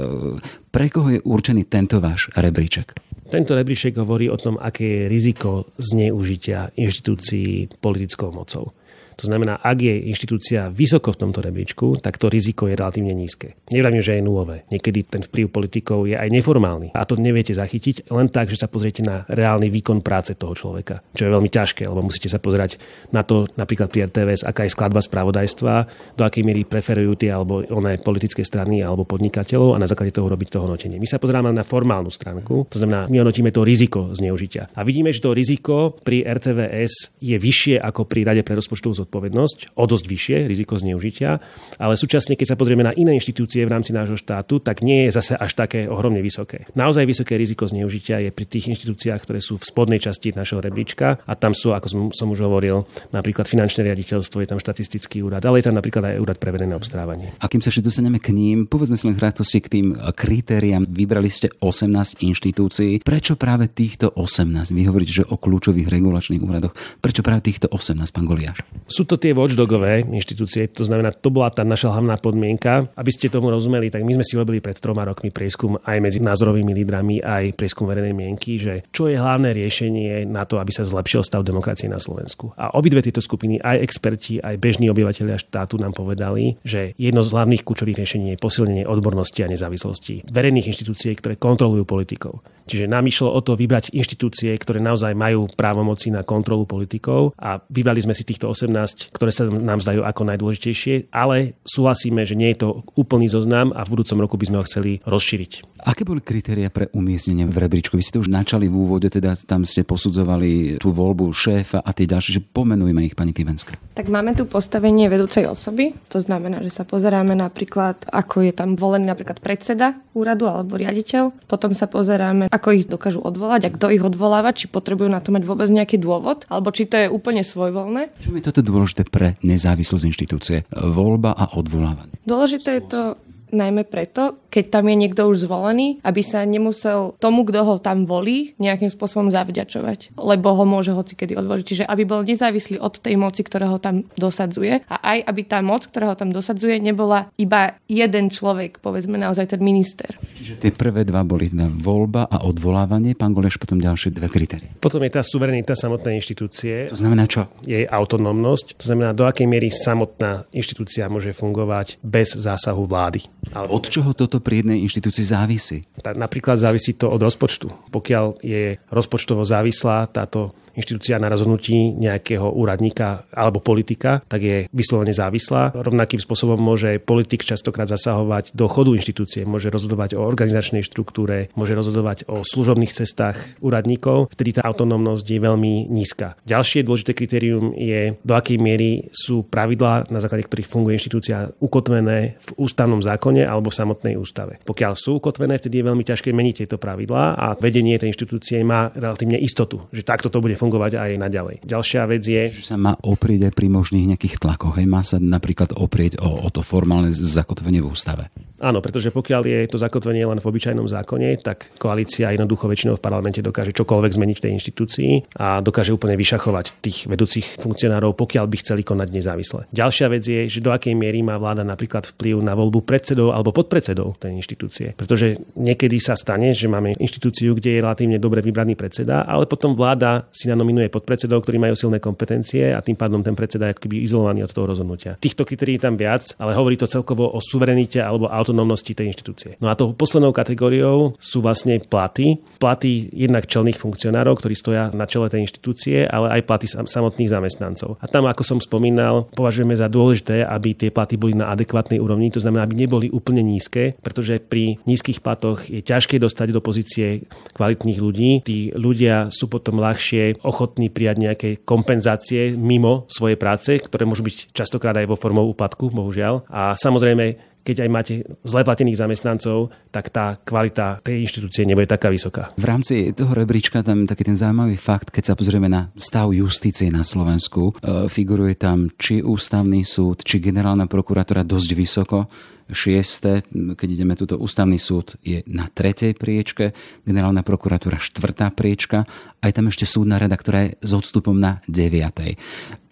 pre 0.70 0.88
koho 0.90 1.14
je 1.14 1.20
určený 1.24 1.68
tento 1.68 1.98
váš 2.04 2.30
rebríček? 2.36 2.96
Tento 3.30 3.54
rebríček 3.54 3.94
hovorí 4.02 4.26
o 4.26 4.42
tom, 4.42 4.58
aké 4.58 4.86
je 4.86 5.02
riziko 5.06 5.70
zneužitia 5.78 6.74
inštitúcií 6.74 7.78
politickou 7.78 8.34
mocou. 8.34 8.74
To 9.20 9.28
znamená, 9.28 9.60
ak 9.60 9.84
je 9.84 9.96
inštitúcia 10.08 10.72
vysoko 10.72 11.12
v 11.12 11.20
tomto 11.28 11.44
rebríčku, 11.44 12.00
tak 12.00 12.16
to 12.16 12.32
riziko 12.32 12.72
je 12.72 12.80
relatívne 12.80 13.12
nízke. 13.12 13.60
Nevravím, 13.68 14.00
že 14.00 14.16
je 14.16 14.24
nulové. 14.24 14.64
Niekedy 14.72 15.00
ten 15.12 15.22
vplyv 15.28 15.52
politikov 15.52 16.08
je 16.08 16.16
aj 16.16 16.32
neformálny. 16.32 16.96
A 16.96 17.04
to 17.04 17.20
neviete 17.20 17.52
zachytiť 17.52 18.08
len 18.16 18.32
tak, 18.32 18.48
že 18.48 18.56
sa 18.56 18.72
pozriete 18.72 19.04
na 19.04 19.28
reálny 19.28 19.68
výkon 19.68 20.00
práce 20.00 20.40
toho 20.40 20.56
človeka, 20.56 21.04
čo 21.12 21.28
je 21.28 21.36
veľmi 21.36 21.52
ťažké, 21.52 21.84
lebo 21.84 22.00
musíte 22.00 22.32
sa 22.32 22.40
pozerať 22.40 22.80
na 23.12 23.28
to, 23.28 23.52
napríklad 23.60 23.92
pri 23.92 24.08
RTVS, 24.08 24.48
aká 24.48 24.64
je 24.64 24.72
skladba 24.72 25.04
spravodajstva, 25.04 25.74
do 26.16 26.24
akej 26.24 26.48
miery 26.48 26.64
preferujú 26.64 27.20
tie 27.20 27.36
alebo 27.36 27.60
oné 27.68 28.00
politické 28.00 28.48
strany 28.48 28.80
alebo 28.80 29.04
podnikateľov 29.04 29.76
a 29.76 29.82
na 29.84 29.90
základe 29.90 30.16
toho 30.16 30.32
robiť 30.32 30.48
toho 30.56 30.64
hodnotenie. 30.64 30.96
My 30.96 31.10
sa 31.10 31.20
pozeráme 31.20 31.52
na 31.52 31.68
formálnu 31.68 32.08
stránku, 32.08 32.72
to 32.72 32.80
znamená, 32.80 33.12
my 33.12 33.20
hodnotíme 33.20 33.52
to 33.52 33.68
riziko 33.68 34.16
zneužitia. 34.16 34.72
A 34.72 34.88
vidíme, 34.88 35.12
že 35.12 35.20
to 35.20 35.36
riziko 35.36 36.00
pri 36.00 36.24
RTVS 36.24 37.20
je 37.20 37.36
vyššie 37.36 37.76
ako 37.84 38.08
pri 38.08 38.24
Rade 38.24 38.46
pre 38.46 38.56
rozpočtovú 38.56 38.94
zodpovednosť, 39.10 39.74
o 39.74 39.84
dosť 39.90 40.06
vyššie 40.06 40.38
riziko 40.46 40.78
zneužitia, 40.78 41.42
ale 41.82 41.98
súčasne, 41.98 42.38
keď 42.38 42.54
sa 42.54 42.56
pozrieme 42.56 42.86
na 42.86 42.94
iné 42.94 43.18
inštitúcie 43.18 43.66
v 43.66 43.74
rámci 43.74 43.90
nášho 43.90 44.14
štátu, 44.14 44.62
tak 44.62 44.86
nie 44.86 45.10
je 45.10 45.18
zase 45.18 45.34
až 45.34 45.58
také 45.58 45.90
ohromne 45.90 46.22
vysoké. 46.22 46.70
Naozaj 46.78 47.10
vysoké 47.10 47.34
riziko 47.42 47.66
zneužitia 47.66 48.22
je 48.22 48.30
pri 48.30 48.46
tých 48.46 48.70
inštitúciách, 48.70 49.26
ktoré 49.26 49.42
sú 49.42 49.58
v 49.58 49.66
spodnej 49.66 49.98
časti 49.98 50.30
našeho 50.38 50.62
rebríčka 50.62 51.26
a 51.26 51.34
tam 51.34 51.58
sú, 51.58 51.74
ako 51.74 51.88
som, 51.90 52.02
som 52.14 52.28
už 52.30 52.46
hovoril, 52.46 52.86
napríklad 53.10 53.50
finančné 53.50 53.90
riaditeľstvo, 53.90 54.46
je 54.46 54.50
tam 54.54 54.62
štatistický 54.62 55.26
úrad, 55.26 55.42
ale 55.42 55.60
je 55.60 55.66
tam 55.66 55.76
napríklad 55.76 56.14
aj 56.14 56.22
úrad 56.22 56.38
pre 56.38 56.54
verejné 56.54 56.78
obstarávanie. 56.78 57.34
A 57.42 57.50
kým 57.50 57.66
sa 57.66 57.74
ešte 57.74 57.90
dostaneme 57.90 58.22
k 58.22 58.30
ním, 58.30 58.70
povedzme 58.70 58.94
si 58.94 59.10
len 59.10 59.18
k 59.18 59.68
tým 59.72 59.96
kritériám. 59.96 60.86
Vybrali 60.86 61.32
ste 61.32 61.50
18 61.64 62.22
inštitúcií. 62.22 63.02
Prečo 63.02 63.40
práve 63.40 63.72
týchto 63.72 64.12
18? 64.14 64.76
Vy 64.76 64.84
hovoríte, 64.86 65.24
že 65.24 65.26
o 65.26 65.40
kľúčových 65.40 65.88
regulačných 65.88 66.44
úradoch. 66.44 66.76
Prečo 67.00 67.24
práve 67.24 67.48
týchto 67.48 67.72
18, 67.72 68.04
pán 68.12 68.28
Goliáš? 68.28 68.68
Sú 69.00 69.08
to 69.08 69.16
tie 69.16 69.32
watchdogové 69.32 70.04
inštitúcie, 70.12 70.68
to 70.76 70.84
znamená, 70.84 71.16
to 71.16 71.32
bola 71.32 71.48
tá 71.48 71.64
naša 71.64 71.88
hlavná 71.96 72.20
podmienka. 72.20 72.92
Aby 73.00 73.16
ste 73.16 73.32
tomu 73.32 73.48
rozumeli, 73.48 73.88
tak 73.88 74.04
my 74.04 74.20
sme 74.20 74.28
si 74.28 74.36
robili 74.36 74.60
pred 74.60 74.76
troma 74.76 75.08
rokmi 75.08 75.32
prieskum 75.32 75.80
aj 75.80 76.04
medzi 76.04 76.20
názorovými 76.20 76.76
lídrami, 76.76 77.24
aj 77.24 77.56
prieskum 77.56 77.88
verejnej 77.88 78.12
mienky, 78.12 78.60
že 78.60 78.84
čo 78.92 79.08
je 79.08 79.16
hlavné 79.16 79.56
riešenie 79.56 80.28
na 80.28 80.44
to, 80.44 80.60
aby 80.60 80.76
sa 80.76 80.84
zlepšil 80.84 81.24
stav 81.24 81.48
demokracie 81.48 81.88
na 81.88 81.96
Slovensku. 81.96 82.52
A 82.60 82.76
obidve 82.76 83.00
tieto 83.00 83.24
skupiny, 83.24 83.64
aj 83.64 83.88
experti, 83.88 84.44
aj 84.44 84.60
bežní 84.60 84.92
obyvateľia 84.92 85.40
štátu 85.40 85.80
nám 85.80 85.96
povedali, 85.96 86.60
že 86.68 86.92
jedno 87.00 87.24
z 87.24 87.32
hlavných 87.32 87.64
kľúčových 87.64 88.04
riešení 88.04 88.36
je 88.36 88.44
posilnenie 88.44 88.84
odbornosti 88.84 89.48
a 89.48 89.48
nezávislosti 89.48 90.28
verejných 90.28 90.76
inštitúcií, 90.76 91.16
ktoré 91.16 91.40
kontrolujú 91.40 91.88
politikov. 91.88 92.44
Čiže 92.70 92.86
nám 92.86 93.10
išlo 93.10 93.34
o 93.34 93.42
to 93.42 93.58
vybrať 93.58 93.98
inštitúcie, 93.98 94.54
ktoré 94.54 94.78
naozaj 94.78 95.18
majú 95.18 95.50
právomoci 95.50 96.14
na 96.14 96.22
kontrolu 96.22 96.70
politikov 96.70 97.34
a 97.42 97.58
vybrali 97.58 97.98
sme 97.98 98.14
si 98.14 98.22
týchto 98.22 98.46
18, 98.46 98.70
ktoré 99.14 99.30
sa 99.30 99.46
nám 99.50 99.84
zdajú 99.84 100.02
ako 100.02 100.22
najdôležitejšie, 100.26 101.14
ale 101.14 101.60
súhlasíme, 101.68 102.26
že 102.26 102.34
nie 102.34 102.50
je 102.56 102.66
to 102.66 102.70
úplný 102.98 103.30
zoznam 103.30 103.70
a 103.76 103.86
v 103.86 103.94
budúcom 103.94 104.18
roku 104.26 104.36
by 104.36 104.46
sme 104.50 104.58
ho 104.62 104.68
chceli 104.68 104.92
rozšíriť. 105.06 105.69
Aké 105.80 106.04
boli 106.04 106.20
kritéria 106.20 106.68
pre 106.68 106.92
umiestnenie 106.92 107.48
v 107.48 107.56
rebríčku? 107.56 107.96
Vy 107.96 108.04
ste 108.04 108.18
už 108.20 108.28
načali 108.28 108.68
v 108.68 108.76
úvode, 108.76 109.08
teda 109.08 109.40
tam 109.48 109.64
ste 109.64 109.88
posudzovali 109.88 110.82
tú 110.84 110.92
voľbu 110.92 111.32
šéfa 111.32 111.80
a 111.80 111.90
tie 111.96 112.04
ďalšie, 112.04 112.32
že 112.40 112.42
pomenujme 112.44 113.00
ich, 113.08 113.16
pani 113.16 113.32
Tivenská. 113.32 113.80
Tak 113.96 114.12
máme 114.12 114.36
tu 114.36 114.44
postavenie 114.44 115.08
vedúcej 115.08 115.48
osoby, 115.48 115.96
to 116.12 116.20
znamená, 116.20 116.60
že 116.64 116.72
sa 116.72 116.84
pozeráme 116.84 117.32
napríklad, 117.36 118.04
ako 118.12 118.44
je 118.44 118.54
tam 118.56 118.76
volený 118.76 119.08
napríklad 119.08 119.40
predseda 119.40 119.96
úradu 120.12 120.52
alebo 120.52 120.76
riaditeľ. 120.76 121.32
Potom 121.48 121.72
sa 121.72 121.88
pozeráme, 121.88 122.52
ako 122.52 122.68
ich 122.76 122.86
dokážu 122.88 123.24
odvolať 123.24 123.72
a 123.72 123.74
kto 123.74 123.92
ich 123.96 124.04
odvoláva, 124.04 124.52
či 124.52 124.68
potrebujú 124.68 125.08
na 125.08 125.24
to 125.24 125.32
mať 125.32 125.44
vôbec 125.48 125.72
nejaký 125.72 125.96
dôvod, 125.96 126.44
alebo 126.52 126.76
či 126.76 126.92
to 126.92 127.00
je 127.00 127.08
úplne 127.08 127.42
svojvoľné. 127.46 128.20
Čo 128.20 128.36
je 128.36 128.44
toto 128.44 128.60
dôležité 128.60 129.08
pre 129.08 129.40
nezávislosť 129.46 130.04
inštitúcie? 130.04 130.58
Voľba 130.76 131.32
a 131.32 131.56
odvolávanie. 131.56 132.20
Dôležité 132.28 132.82
je 132.82 132.84
to 132.86 133.02
najmä 133.50 133.82
preto, 133.86 134.38
keď 134.50 134.66
tam 134.74 134.90
je 134.90 134.96
niekto 134.98 135.30
už 135.30 135.46
zvolený, 135.46 136.02
aby 136.02 136.22
sa 136.26 136.44
nemusel 136.44 137.16
tomu, 137.22 137.46
kto 137.46 137.62
ho 137.64 137.76
tam 137.78 138.10
volí, 138.10 138.58
nejakým 138.58 138.90
spôsobom 138.90 139.30
zavďačovať, 139.30 140.18
lebo 140.18 140.54
ho 140.58 140.66
môže 140.66 140.92
hoci 140.92 141.14
kedy 141.14 141.38
odvoliť. 141.38 141.66
Čiže 141.66 141.84
aby 141.86 142.04
bol 142.04 142.26
nezávislý 142.26 142.82
od 142.82 142.98
tej 143.00 143.16
moci, 143.16 143.46
ktorá 143.46 143.70
ho 143.70 143.80
tam 143.80 144.04
dosadzuje 144.18 144.84
a 144.90 144.96
aj 145.16 145.18
aby 145.30 145.42
tá 145.46 145.62
moc, 145.62 145.86
ktorá 145.86 146.12
ho 146.14 146.18
tam 146.18 146.34
dosadzuje, 146.34 146.82
nebola 146.82 147.30
iba 147.38 147.78
jeden 147.86 148.34
človek, 148.34 148.82
povedzme 148.82 149.16
naozaj 149.16 149.56
ten 149.56 149.62
minister. 149.62 150.18
Čiže 150.34 150.58
tie 150.58 150.72
prvé 150.74 151.06
dva 151.06 151.22
boli 151.22 151.54
na 151.54 151.70
voľba 151.70 152.26
a 152.26 152.44
odvolávanie, 152.44 153.14
pán 153.14 153.38
Goleš 153.38 153.62
potom 153.62 153.78
ďalšie 153.78 154.10
dve 154.10 154.28
kritérie. 154.28 154.74
Potom 154.82 155.06
je 155.06 155.12
tá 155.14 155.22
suverenita 155.22 155.78
samotnej 155.78 156.18
inštitúcie. 156.18 156.90
To 156.90 156.98
znamená 156.98 157.30
čo? 157.30 157.46
Jej 157.64 157.86
autonómnosť. 157.86 158.82
To 158.82 158.84
znamená, 158.90 159.14
do 159.14 159.30
akej 159.30 159.46
miery 159.46 159.70
samotná 159.70 160.50
inštitúcia 160.56 161.06
môže 161.12 161.36
fungovať 161.36 162.02
bez 162.02 162.34
zásahu 162.34 162.90
vlády. 162.90 163.28
Ale... 163.54 163.70
Od 163.70 163.86
čoho 163.86 164.12
toto 164.18 164.39
pri 164.44 164.66
jednej 164.66 164.84
inštitúcii 164.84 165.26
závisí? 165.28 165.78
Napríklad 166.04 166.60
závisí 166.60 166.96
to 166.96 167.08
od 167.12 167.22
rozpočtu. 167.22 167.72
Pokiaľ 167.92 168.44
je 168.44 168.80
rozpočtovo 168.92 169.46
závislá 169.48 170.10
táto 170.12 170.58
inštitúcia 170.76 171.22
na 171.22 171.32
rozhodnutí 171.32 171.96
nejakého 171.96 172.50
úradníka 172.50 173.26
alebo 173.34 173.64
politika, 173.64 174.22
tak 174.28 174.42
je 174.44 174.58
vyslovene 174.74 175.14
závislá. 175.14 175.74
Rovnakým 175.74 176.22
spôsobom 176.22 176.60
môže 176.60 177.00
politik 177.02 177.46
častokrát 177.48 177.88
zasahovať 177.88 178.54
do 178.54 178.66
chodu 178.68 178.94
inštitúcie, 178.94 179.48
môže 179.48 179.72
rozhodovať 179.72 180.20
o 180.20 180.26
organizačnej 180.26 180.84
štruktúre, 180.86 181.50
môže 181.56 181.74
rozhodovať 181.74 182.28
o 182.28 182.44
služobných 182.44 182.94
cestách 182.94 183.58
úradníkov, 183.64 184.30
vtedy 184.36 184.60
tá 184.60 184.62
autonómnosť 184.68 185.26
je 185.26 185.40
veľmi 185.40 185.74
nízka. 185.88 186.36
Ďalšie 186.44 186.84
dôležité 186.84 187.16
kritérium 187.16 187.72
je, 187.74 188.20
do 188.22 188.34
akej 188.36 188.60
miery 188.60 189.08
sú 189.16 189.48
pravidlá, 189.48 190.12
na 190.12 190.20
základe 190.20 190.46
ktorých 190.46 190.68
funguje 190.68 191.00
inštitúcia, 191.00 191.50
ukotvené 191.64 192.36
v 192.38 192.50
ústavnom 192.60 193.00
zákone 193.00 193.48
alebo 193.48 193.72
v 193.72 193.80
samotnej 193.80 194.16
ústave. 194.20 194.60
Pokiaľ 194.68 194.94
sú 195.00 195.24
ukotvené, 195.24 195.56
vtedy 195.56 195.80
je 195.80 195.88
veľmi 195.88 196.04
ťažké 196.04 196.36
meniť 196.36 196.66
tieto 196.66 196.76
pravidlá 196.76 197.40
a 197.40 197.48
vedenie 197.56 197.96
tej 197.96 198.12
inštitúcie 198.12 198.60
má 198.68 198.92
relatívne 198.92 199.40
istotu, 199.40 199.88
že 199.96 200.04
takto 200.04 200.28
to 200.28 200.44
bude 200.44 200.59
fungovať 200.60 201.00
aj 201.00 201.12
naďalej. 201.16 201.56
Ďalšia 201.64 202.04
vec 202.12 202.24
je... 202.28 202.44
Že 202.60 202.76
sa 202.76 202.78
má 202.78 203.00
oprieť 203.00 203.48
aj 203.48 203.54
pri 203.56 203.68
možných 203.72 204.12
nejakých 204.12 204.44
tlakoch. 204.44 204.76
Hej? 204.76 204.92
Má 204.92 205.00
sa 205.08 205.16
napríklad 205.16 205.72
oprieť 205.80 206.20
o, 206.20 206.44
o 206.44 206.50
to 206.52 206.60
formálne 206.60 207.08
zakotvenie 207.08 207.80
v 207.80 207.88
ústave. 207.88 208.28
Áno, 208.60 208.84
pretože 208.84 209.16
pokiaľ 209.16 209.42
je 209.48 209.60
to 209.72 209.80
zakotvenie 209.80 210.28
len 210.28 210.44
v 210.44 210.50
obyčajnom 210.52 210.84
zákone, 210.84 211.40
tak 211.40 211.72
koalícia 211.80 212.36
jednoducho 212.36 212.68
väčšinou 212.68 213.00
v 213.00 213.04
parlamente 213.04 213.40
dokáže 213.40 213.72
čokoľvek 213.72 214.12
zmeniť 214.20 214.36
v 214.36 214.44
tej 214.44 214.52
inštitúcii 214.60 215.12
a 215.40 215.64
dokáže 215.64 215.96
úplne 215.96 216.20
vyšachovať 216.20 216.84
tých 216.84 217.08
vedúcich 217.08 217.56
funkcionárov, 217.56 218.20
pokiaľ 218.20 218.46
by 218.52 218.58
chceli 218.60 218.84
konať 218.84 219.08
nezávisle. 219.16 219.62
Ďalšia 219.72 220.08
vec 220.12 220.24
je, 220.28 220.52
že 220.52 220.60
do 220.60 220.76
akej 220.76 220.92
miery 220.92 221.24
má 221.24 221.40
vláda 221.40 221.64
napríklad 221.64 222.12
vplyv 222.12 222.44
na 222.44 222.52
voľbu 222.52 222.84
predsedov 222.84 223.32
alebo 223.32 223.56
podpredsedov 223.56 224.20
tej 224.20 224.36
inštitúcie. 224.36 224.92
Pretože 225.00 225.40
niekedy 225.56 225.96
sa 226.04 226.20
stane, 226.20 226.52
že 226.52 226.68
máme 226.68 227.00
inštitúciu, 227.00 227.56
kde 227.56 227.80
je 227.80 227.84
relatívne 227.84 228.20
dobre 228.20 228.44
vybraný 228.44 228.76
predseda, 228.76 229.24
ale 229.24 229.48
potom 229.48 229.72
vláda 229.72 230.28
si 230.36 230.49
nanominuje 230.50 230.90
podpredsedov, 230.90 231.46
ktorí 231.46 231.62
majú 231.62 231.78
silné 231.78 232.02
kompetencie 232.02 232.74
a 232.74 232.82
tým 232.82 232.98
pádom 232.98 233.22
ten 233.22 233.38
predseda 233.38 233.70
je 233.70 233.78
akoby 233.78 234.02
izolovaný 234.02 234.44
od 234.44 234.52
toho 234.52 234.66
rozhodnutia. 234.66 235.16
Týchto 235.22 235.46
kritérií 235.46 235.78
tam 235.78 235.94
viac, 235.96 236.34
ale 236.42 236.58
hovorí 236.58 236.76
to 236.76 236.90
celkovo 236.90 237.30
o 237.30 237.40
suverenite 237.40 238.02
alebo 238.02 238.26
autonómnosti 238.28 238.98
tej 238.98 239.14
inštitúcie. 239.14 239.62
No 239.62 239.70
a 239.70 239.78
tou 239.78 239.94
poslednou 239.94 240.34
kategóriou 240.34 241.14
sú 241.22 241.46
vlastne 241.46 241.78
platy. 241.78 242.42
Platy 242.58 243.14
jednak 243.14 243.46
čelných 243.46 243.78
funkcionárov, 243.78 244.42
ktorí 244.42 244.58
stoja 244.58 244.90
na 244.92 245.06
čele 245.06 245.30
tej 245.30 245.46
inštitúcie, 245.46 246.10
ale 246.10 246.40
aj 246.40 246.46
platy 246.50 246.66
samotných 246.70 247.30
zamestnancov. 247.30 248.02
A 248.02 248.10
tam, 248.10 248.26
ako 248.26 248.42
som 248.42 248.60
spomínal, 248.60 249.30
považujeme 249.38 249.78
za 249.78 249.86
dôležité, 249.92 250.48
aby 250.48 250.74
tie 250.74 250.90
platy 250.90 251.20
boli 251.20 251.38
na 251.38 251.54
adekvátnej 251.54 252.02
úrovni, 252.02 252.34
to 252.34 252.42
znamená, 252.42 252.66
aby 252.66 252.88
neboli 252.88 253.08
úplne 253.12 253.44
nízke, 253.46 254.00
pretože 254.00 254.40
pri 254.40 254.80
nízkych 254.88 255.20
platoch 255.20 255.68
je 255.68 255.84
ťažké 255.84 256.18
dostať 256.18 256.56
do 256.56 256.64
pozície 256.64 257.28
kvalitných 257.54 258.00
ľudí. 258.00 258.32
Tí 258.42 258.72
ľudia 258.74 259.28
sú 259.30 259.52
potom 259.52 259.78
ľahšie 259.84 260.39
ochotní 260.44 260.90
prijať 260.92 261.18
nejaké 261.20 261.50
kompenzácie 261.64 262.56
mimo 262.56 263.06
svojej 263.12 263.40
práce, 263.40 263.78
ktoré 263.80 264.04
môžu 264.08 264.26
byť 264.26 264.54
častokrát 264.56 264.96
aj 264.98 265.08
vo 265.10 265.20
formou 265.20 265.48
úpadku, 265.52 265.92
bohužiaľ. 265.92 266.48
A 266.50 266.76
samozrejme, 266.76 267.50
keď 267.64 267.86
aj 267.86 267.90
máte 267.92 268.14
zle 268.48 268.66
platených 268.66 268.98
zamestnancov, 268.98 269.70
tak 269.94 270.10
tá 270.10 270.40
kvalita 270.42 271.04
tej 271.06 271.22
inštitúcie 271.22 271.68
nebude 271.68 271.86
taká 271.86 272.10
vysoká. 272.10 272.50
V 272.58 272.66
rámci 272.66 273.12
toho 273.14 273.36
rebríčka 273.36 273.84
tam 273.86 274.08
taký 274.10 274.26
ten 274.26 274.40
zaujímavý 274.40 274.80
fakt, 274.80 275.14
keď 275.14 275.34
sa 275.34 275.38
pozrieme 275.38 275.70
na 275.70 275.92
stav 276.00 276.32
justície 276.34 276.90
na 276.90 277.06
Slovensku, 277.06 277.76
e, 277.78 278.08
figuruje 278.10 278.58
tam 278.58 278.90
či 278.96 279.22
ústavný 279.22 279.86
súd, 279.86 280.26
či 280.26 280.42
generálna 280.42 280.90
prokuratúra 280.90 281.46
dosť 281.46 281.70
vysoko 281.76 282.26
šieste, 282.70 283.44
keď 283.52 283.90
ideme 283.90 284.14
túto 284.14 284.38
ústavný 284.38 284.78
súd, 284.78 285.18
je 285.26 285.42
na 285.50 285.68
tretej 285.70 286.14
priečke, 286.16 286.72
generálna 287.04 287.42
prokuratúra 287.42 287.98
štvrtá 287.98 288.54
priečka, 288.54 289.04
aj 289.40 289.56
tam 289.56 289.72
ešte 289.72 289.88
súdna 289.88 290.20
rada, 290.20 290.36
ktorá 290.36 290.68
je 290.68 290.76
s 290.84 290.92
odstupom 290.92 291.36
na 291.36 291.64
deviatej. 291.66 292.36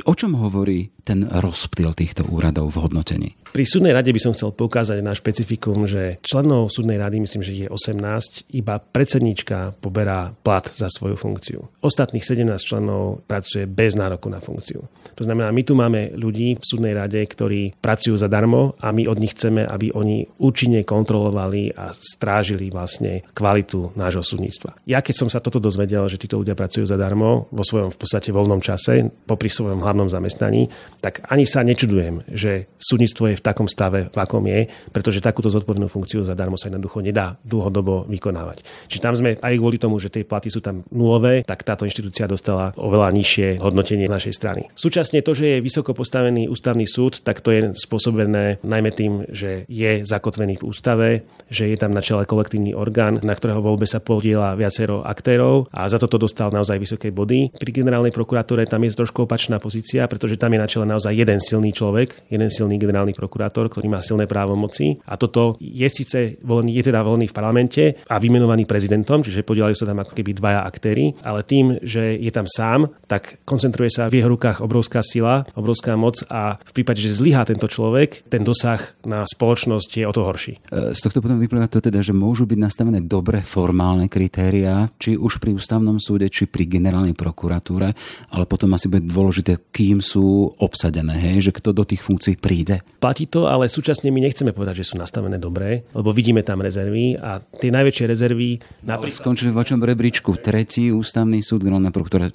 O 0.08 0.16
čom 0.16 0.40
hovorí 0.40 0.96
ten 1.04 1.28
rozptyl 1.28 1.92
týchto 1.92 2.24
úradov 2.32 2.72
v 2.72 2.80
hodnotení? 2.80 3.30
Pri 3.52 3.64
súdnej 3.68 3.92
rade 3.92 4.12
by 4.12 4.22
som 4.22 4.32
chcel 4.36 4.56
poukázať 4.56 5.04
na 5.04 5.12
špecifikum, 5.12 5.84
že 5.84 6.20
členov 6.24 6.72
súdnej 6.72 6.96
rady, 6.96 7.24
myslím, 7.24 7.44
že 7.44 7.54
je 7.56 7.68
18, 7.68 8.48
iba 8.56 8.80
predsednička 8.80 9.76
poberá 9.84 10.32
plat 10.44 10.64
za 10.72 10.88
svoju 10.88 11.20
funkciu. 11.20 11.60
Ostatných 11.84 12.24
17 12.24 12.48
členov 12.60 13.24
pracuje 13.28 13.68
bez 13.68 14.00
nároku 14.00 14.32
na 14.32 14.40
funkciu. 14.40 14.88
To 15.16 15.24
znamená, 15.24 15.52
my 15.52 15.64
tu 15.64 15.76
máme 15.76 16.16
ľudí 16.16 16.56
v 16.56 16.64
súdnej 16.64 16.96
rade, 16.96 17.20
ktorí 17.20 17.76
pracujú 17.84 18.16
zadarmo 18.16 18.80
a 18.80 18.96
my 18.96 19.12
od 19.12 19.20
nich 19.20 19.36
chceme, 19.36 19.67
aby 19.68 19.92
oni 19.92 20.24
účinne 20.40 20.82
kontrolovali 20.88 21.76
a 21.76 21.92
strážili 21.92 22.72
vlastne 22.72 23.28
kvalitu 23.36 23.94
nášho 23.94 24.24
súdnictva. 24.24 24.80
Ja 24.88 25.04
keď 25.04 25.16
som 25.16 25.30
sa 25.30 25.44
toto 25.44 25.60
dozvedel, 25.60 26.08
že 26.08 26.20
títo 26.20 26.40
ľudia 26.40 26.56
pracujú 26.56 26.88
zadarmo 26.88 27.52
vo 27.52 27.64
svojom 27.64 27.92
v 27.92 27.98
podstate 28.00 28.32
voľnom 28.32 28.64
čase, 28.64 29.12
popri 29.28 29.52
svojom 29.52 29.84
hlavnom 29.84 30.08
zamestnaní, 30.08 30.72
tak 31.04 31.26
ani 31.28 31.44
sa 31.44 31.64
nečudujem, 31.64 32.24
že 32.32 32.72
súdnictvo 32.78 33.34
je 33.34 33.40
v 33.40 33.46
takom 33.46 33.68
stave, 33.68 34.08
v 34.08 34.18
akom 34.18 34.44
je, 34.46 34.70
pretože 34.94 35.24
takúto 35.24 35.50
zodpovednú 35.50 35.90
funkciu 35.90 36.24
zadarmo 36.24 36.56
sa 36.56 36.70
jednoducho 36.70 37.02
nedá 37.02 37.36
dlhodobo 37.44 38.06
vykonávať. 38.08 38.62
Čiže 38.88 39.04
tam 39.04 39.14
sme 39.18 39.36
aj 39.42 39.54
kvôli 39.58 39.82
tomu, 39.82 39.98
že 39.98 40.14
tie 40.14 40.24
platy 40.24 40.54
sú 40.54 40.62
tam 40.62 40.86
nulové, 40.94 41.42
tak 41.42 41.66
táto 41.66 41.84
inštitúcia 41.90 42.30
dostala 42.30 42.72
oveľa 42.78 43.10
nižšie 43.12 43.58
hodnotenie 43.58 44.06
našej 44.06 44.34
strany. 44.38 44.70
Súčasne 44.78 45.26
to, 45.26 45.34
že 45.34 45.58
je 45.58 45.66
vysoko 45.66 45.98
postavený 45.98 46.46
ústavný 46.46 46.86
súd, 46.86 47.26
tak 47.26 47.42
to 47.42 47.50
je 47.50 47.74
spôsobené 47.74 48.62
najmä 48.62 48.94
tým, 48.94 49.26
že 49.34 49.57
je 49.66 50.06
zakotvený 50.06 50.62
v 50.62 50.68
ústave, 50.70 51.10
že 51.50 51.66
je 51.72 51.78
tam 51.80 51.96
na 51.96 52.06
čele 52.06 52.30
kolektívny 52.30 52.78
orgán, 52.78 53.18
na 53.26 53.34
ktorého 53.34 53.64
voľbe 53.64 53.90
sa 53.90 53.98
podiela 53.98 54.54
viacero 54.54 55.02
aktérov 55.02 55.72
a 55.74 55.90
za 55.90 55.98
toto 55.98 56.22
dostal 56.22 56.54
naozaj 56.54 56.78
vysoké 56.78 57.10
body. 57.10 57.58
Pri 57.58 57.72
generálnej 57.74 58.14
prokuratúre 58.14 58.68
tam 58.68 58.84
je 58.84 58.98
trošku 58.98 59.30
opačná 59.30 59.58
pozícia, 59.58 60.06
pretože 60.06 60.36
tam 60.36 60.52
je 60.54 60.60
na 60.60 60.68
čele 60.68 60.86
naozaj 60.86 61.14
jeden 61.16 61.40
silný 61.40 61.72
človek, 61.72 62.28
jeden 62.28 62.52
silný 62.52 62.76
generálny 62.76 63.16
prokurátor, 63.16 63.72
ktorý 63.72 63.88
má 63.88 64.04
silné 64.04 64.28
právomoci. 64.28 65.00
A 65.08 65.16
toto 65.16 65.56
je 65.64 65.88
síce 65.88 66.42
volený, 66.44 66.78
je 66.82 66.92
teda 66.92 67.06
volený 67.06 67.32
v 67.32 67.38
parlamente 67.38 67.84
a 68.12 68.20
vymenovaný 68.20 68.68
prezidentom, 68.68 69.24
čiže 69.24 69.48
podielajú 69.48 69.76
sa 69.78 69.88
tam 69.88 70.04
ako 70.04 70.12
keby 70.18 70.36
dvaja 70.36 70.62
aktéry, 70.68 71.16
ale 71.24 71.48
tým, 71.48 71.80
že 71.86 72.20
je 72.20 72.32
tam 72.34 72.50
sám, 72.50 72.92
tak 73.08 73.40
koncentruje 73.48 73.88
sa 73.88 74.12
v 74.12 74.20
jeho 74.20 74.34
rukách 74.34 74.60
obrovská 74.60 75.00
sila, 75.06 75.48
obrovská 75.56 75.96
moc 75.96 76.20
a 76.28 76.60
v 76.60 76.72
prípade, 76.76 77.00
že 77.00 77.16
zlyhá 77.16 77.48
tento 77.48 77.70
človek, 77.70 78.28
ten 78.28 78.44
dosah 78.44 78.82
na 79.08 79.24
spoločnosť 79.24 79.47
je 79.54 80.06
o 80.08 80.14
to 80.14 80.26
horší. 80.26 80.60
E, 80.68 80.92
z 80.92 81.00
tohto 81.00 81.22
potom 81.22 81.38
vyplýva 81.38 81.70
to 81.70 81.80
teda, 81.80 82.02
že 82.02 82.12
môžu 82.12 82.50
byť 82.50 82.60
nastavené 82.60 83.00
dobre 83.06 83.40
formálne 83.46 84.10
kritériá, 84.12 84.90
či 84.98 85.16
už 85.16 85.40
pri 85.40 85.54
ústavnom 85.56 86.02
súde, 86.02 86.28
či 86.28 86.50
pri 86.50 86.66
generálnej 86.66 87.14
prokuratúre, 87.14 87.94
ale 88.34 88.44
potom 88.50 88.74
asi 88.74 88.92
bude 88.92 89.06
dôležité, 89.08 89.60
kým 89.72 90.04
sú 90.04 90.52
obsadené, 90.58 91.16
hej, 91.16 91.50
že 91.50 91.56
kto 91.56 91.72
do 91.72 91.84
tých 91.88 92.02
funkcií 92.04 92.36
príde. 92.42 92.82
Platí 92.98 93.30
to, 93.30 93.48
ale 93.48 93.70
súčasne 93.70 94.10
my 94.10 94.20
nechceme 94.24 94.52
povedať, 94.52 94.84
že 94.84 94.94
sú 94.94 94.96
nastavené 94.98 95.38
dobré, 95.38 95.86
lebo 95.94 96.10
vidíme 96.12 96.42
tam 96.42 96.60
rezervy 96.66 97.20
a 97.20 97.40
tie 97.40 97.70
najväčšie 97.70 98.06
rezervy... 98.10 98.50
No, 98.84 98.98
napríklad... 98.98 99.22
Skončili 99.24 99.54
v 99.54 99.60
vašom 99.60 99.82
rebríčku 99.82 100.36
tretí 100.40 100.90
ústavný 100.90 101.40
súd, 101.46 101.64
generálna 101.64 101.94
prokuratúra 101.94 102.34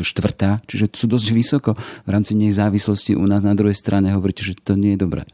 štvrtá, 0.00 0.62
čiže 0.68 0.92
sú 0.94 1.06
dosť 1.10 1.28
vysoko 1.34 1.70
v 2.04 2.10
rámci 2.10 2.36
nezávislosti 2.38 3.16
u 3.16 3.24
nás 3.26 3.42
na 3.42 3.56
druhej 3.56 3.76
strane 3.76 4.12
hovoríte, 4.12 4.44
že 4.44 4.54
to 4.58 4.76
nie 4.78 4.94
je 4.94 5.02
dobré. 5.02 5.24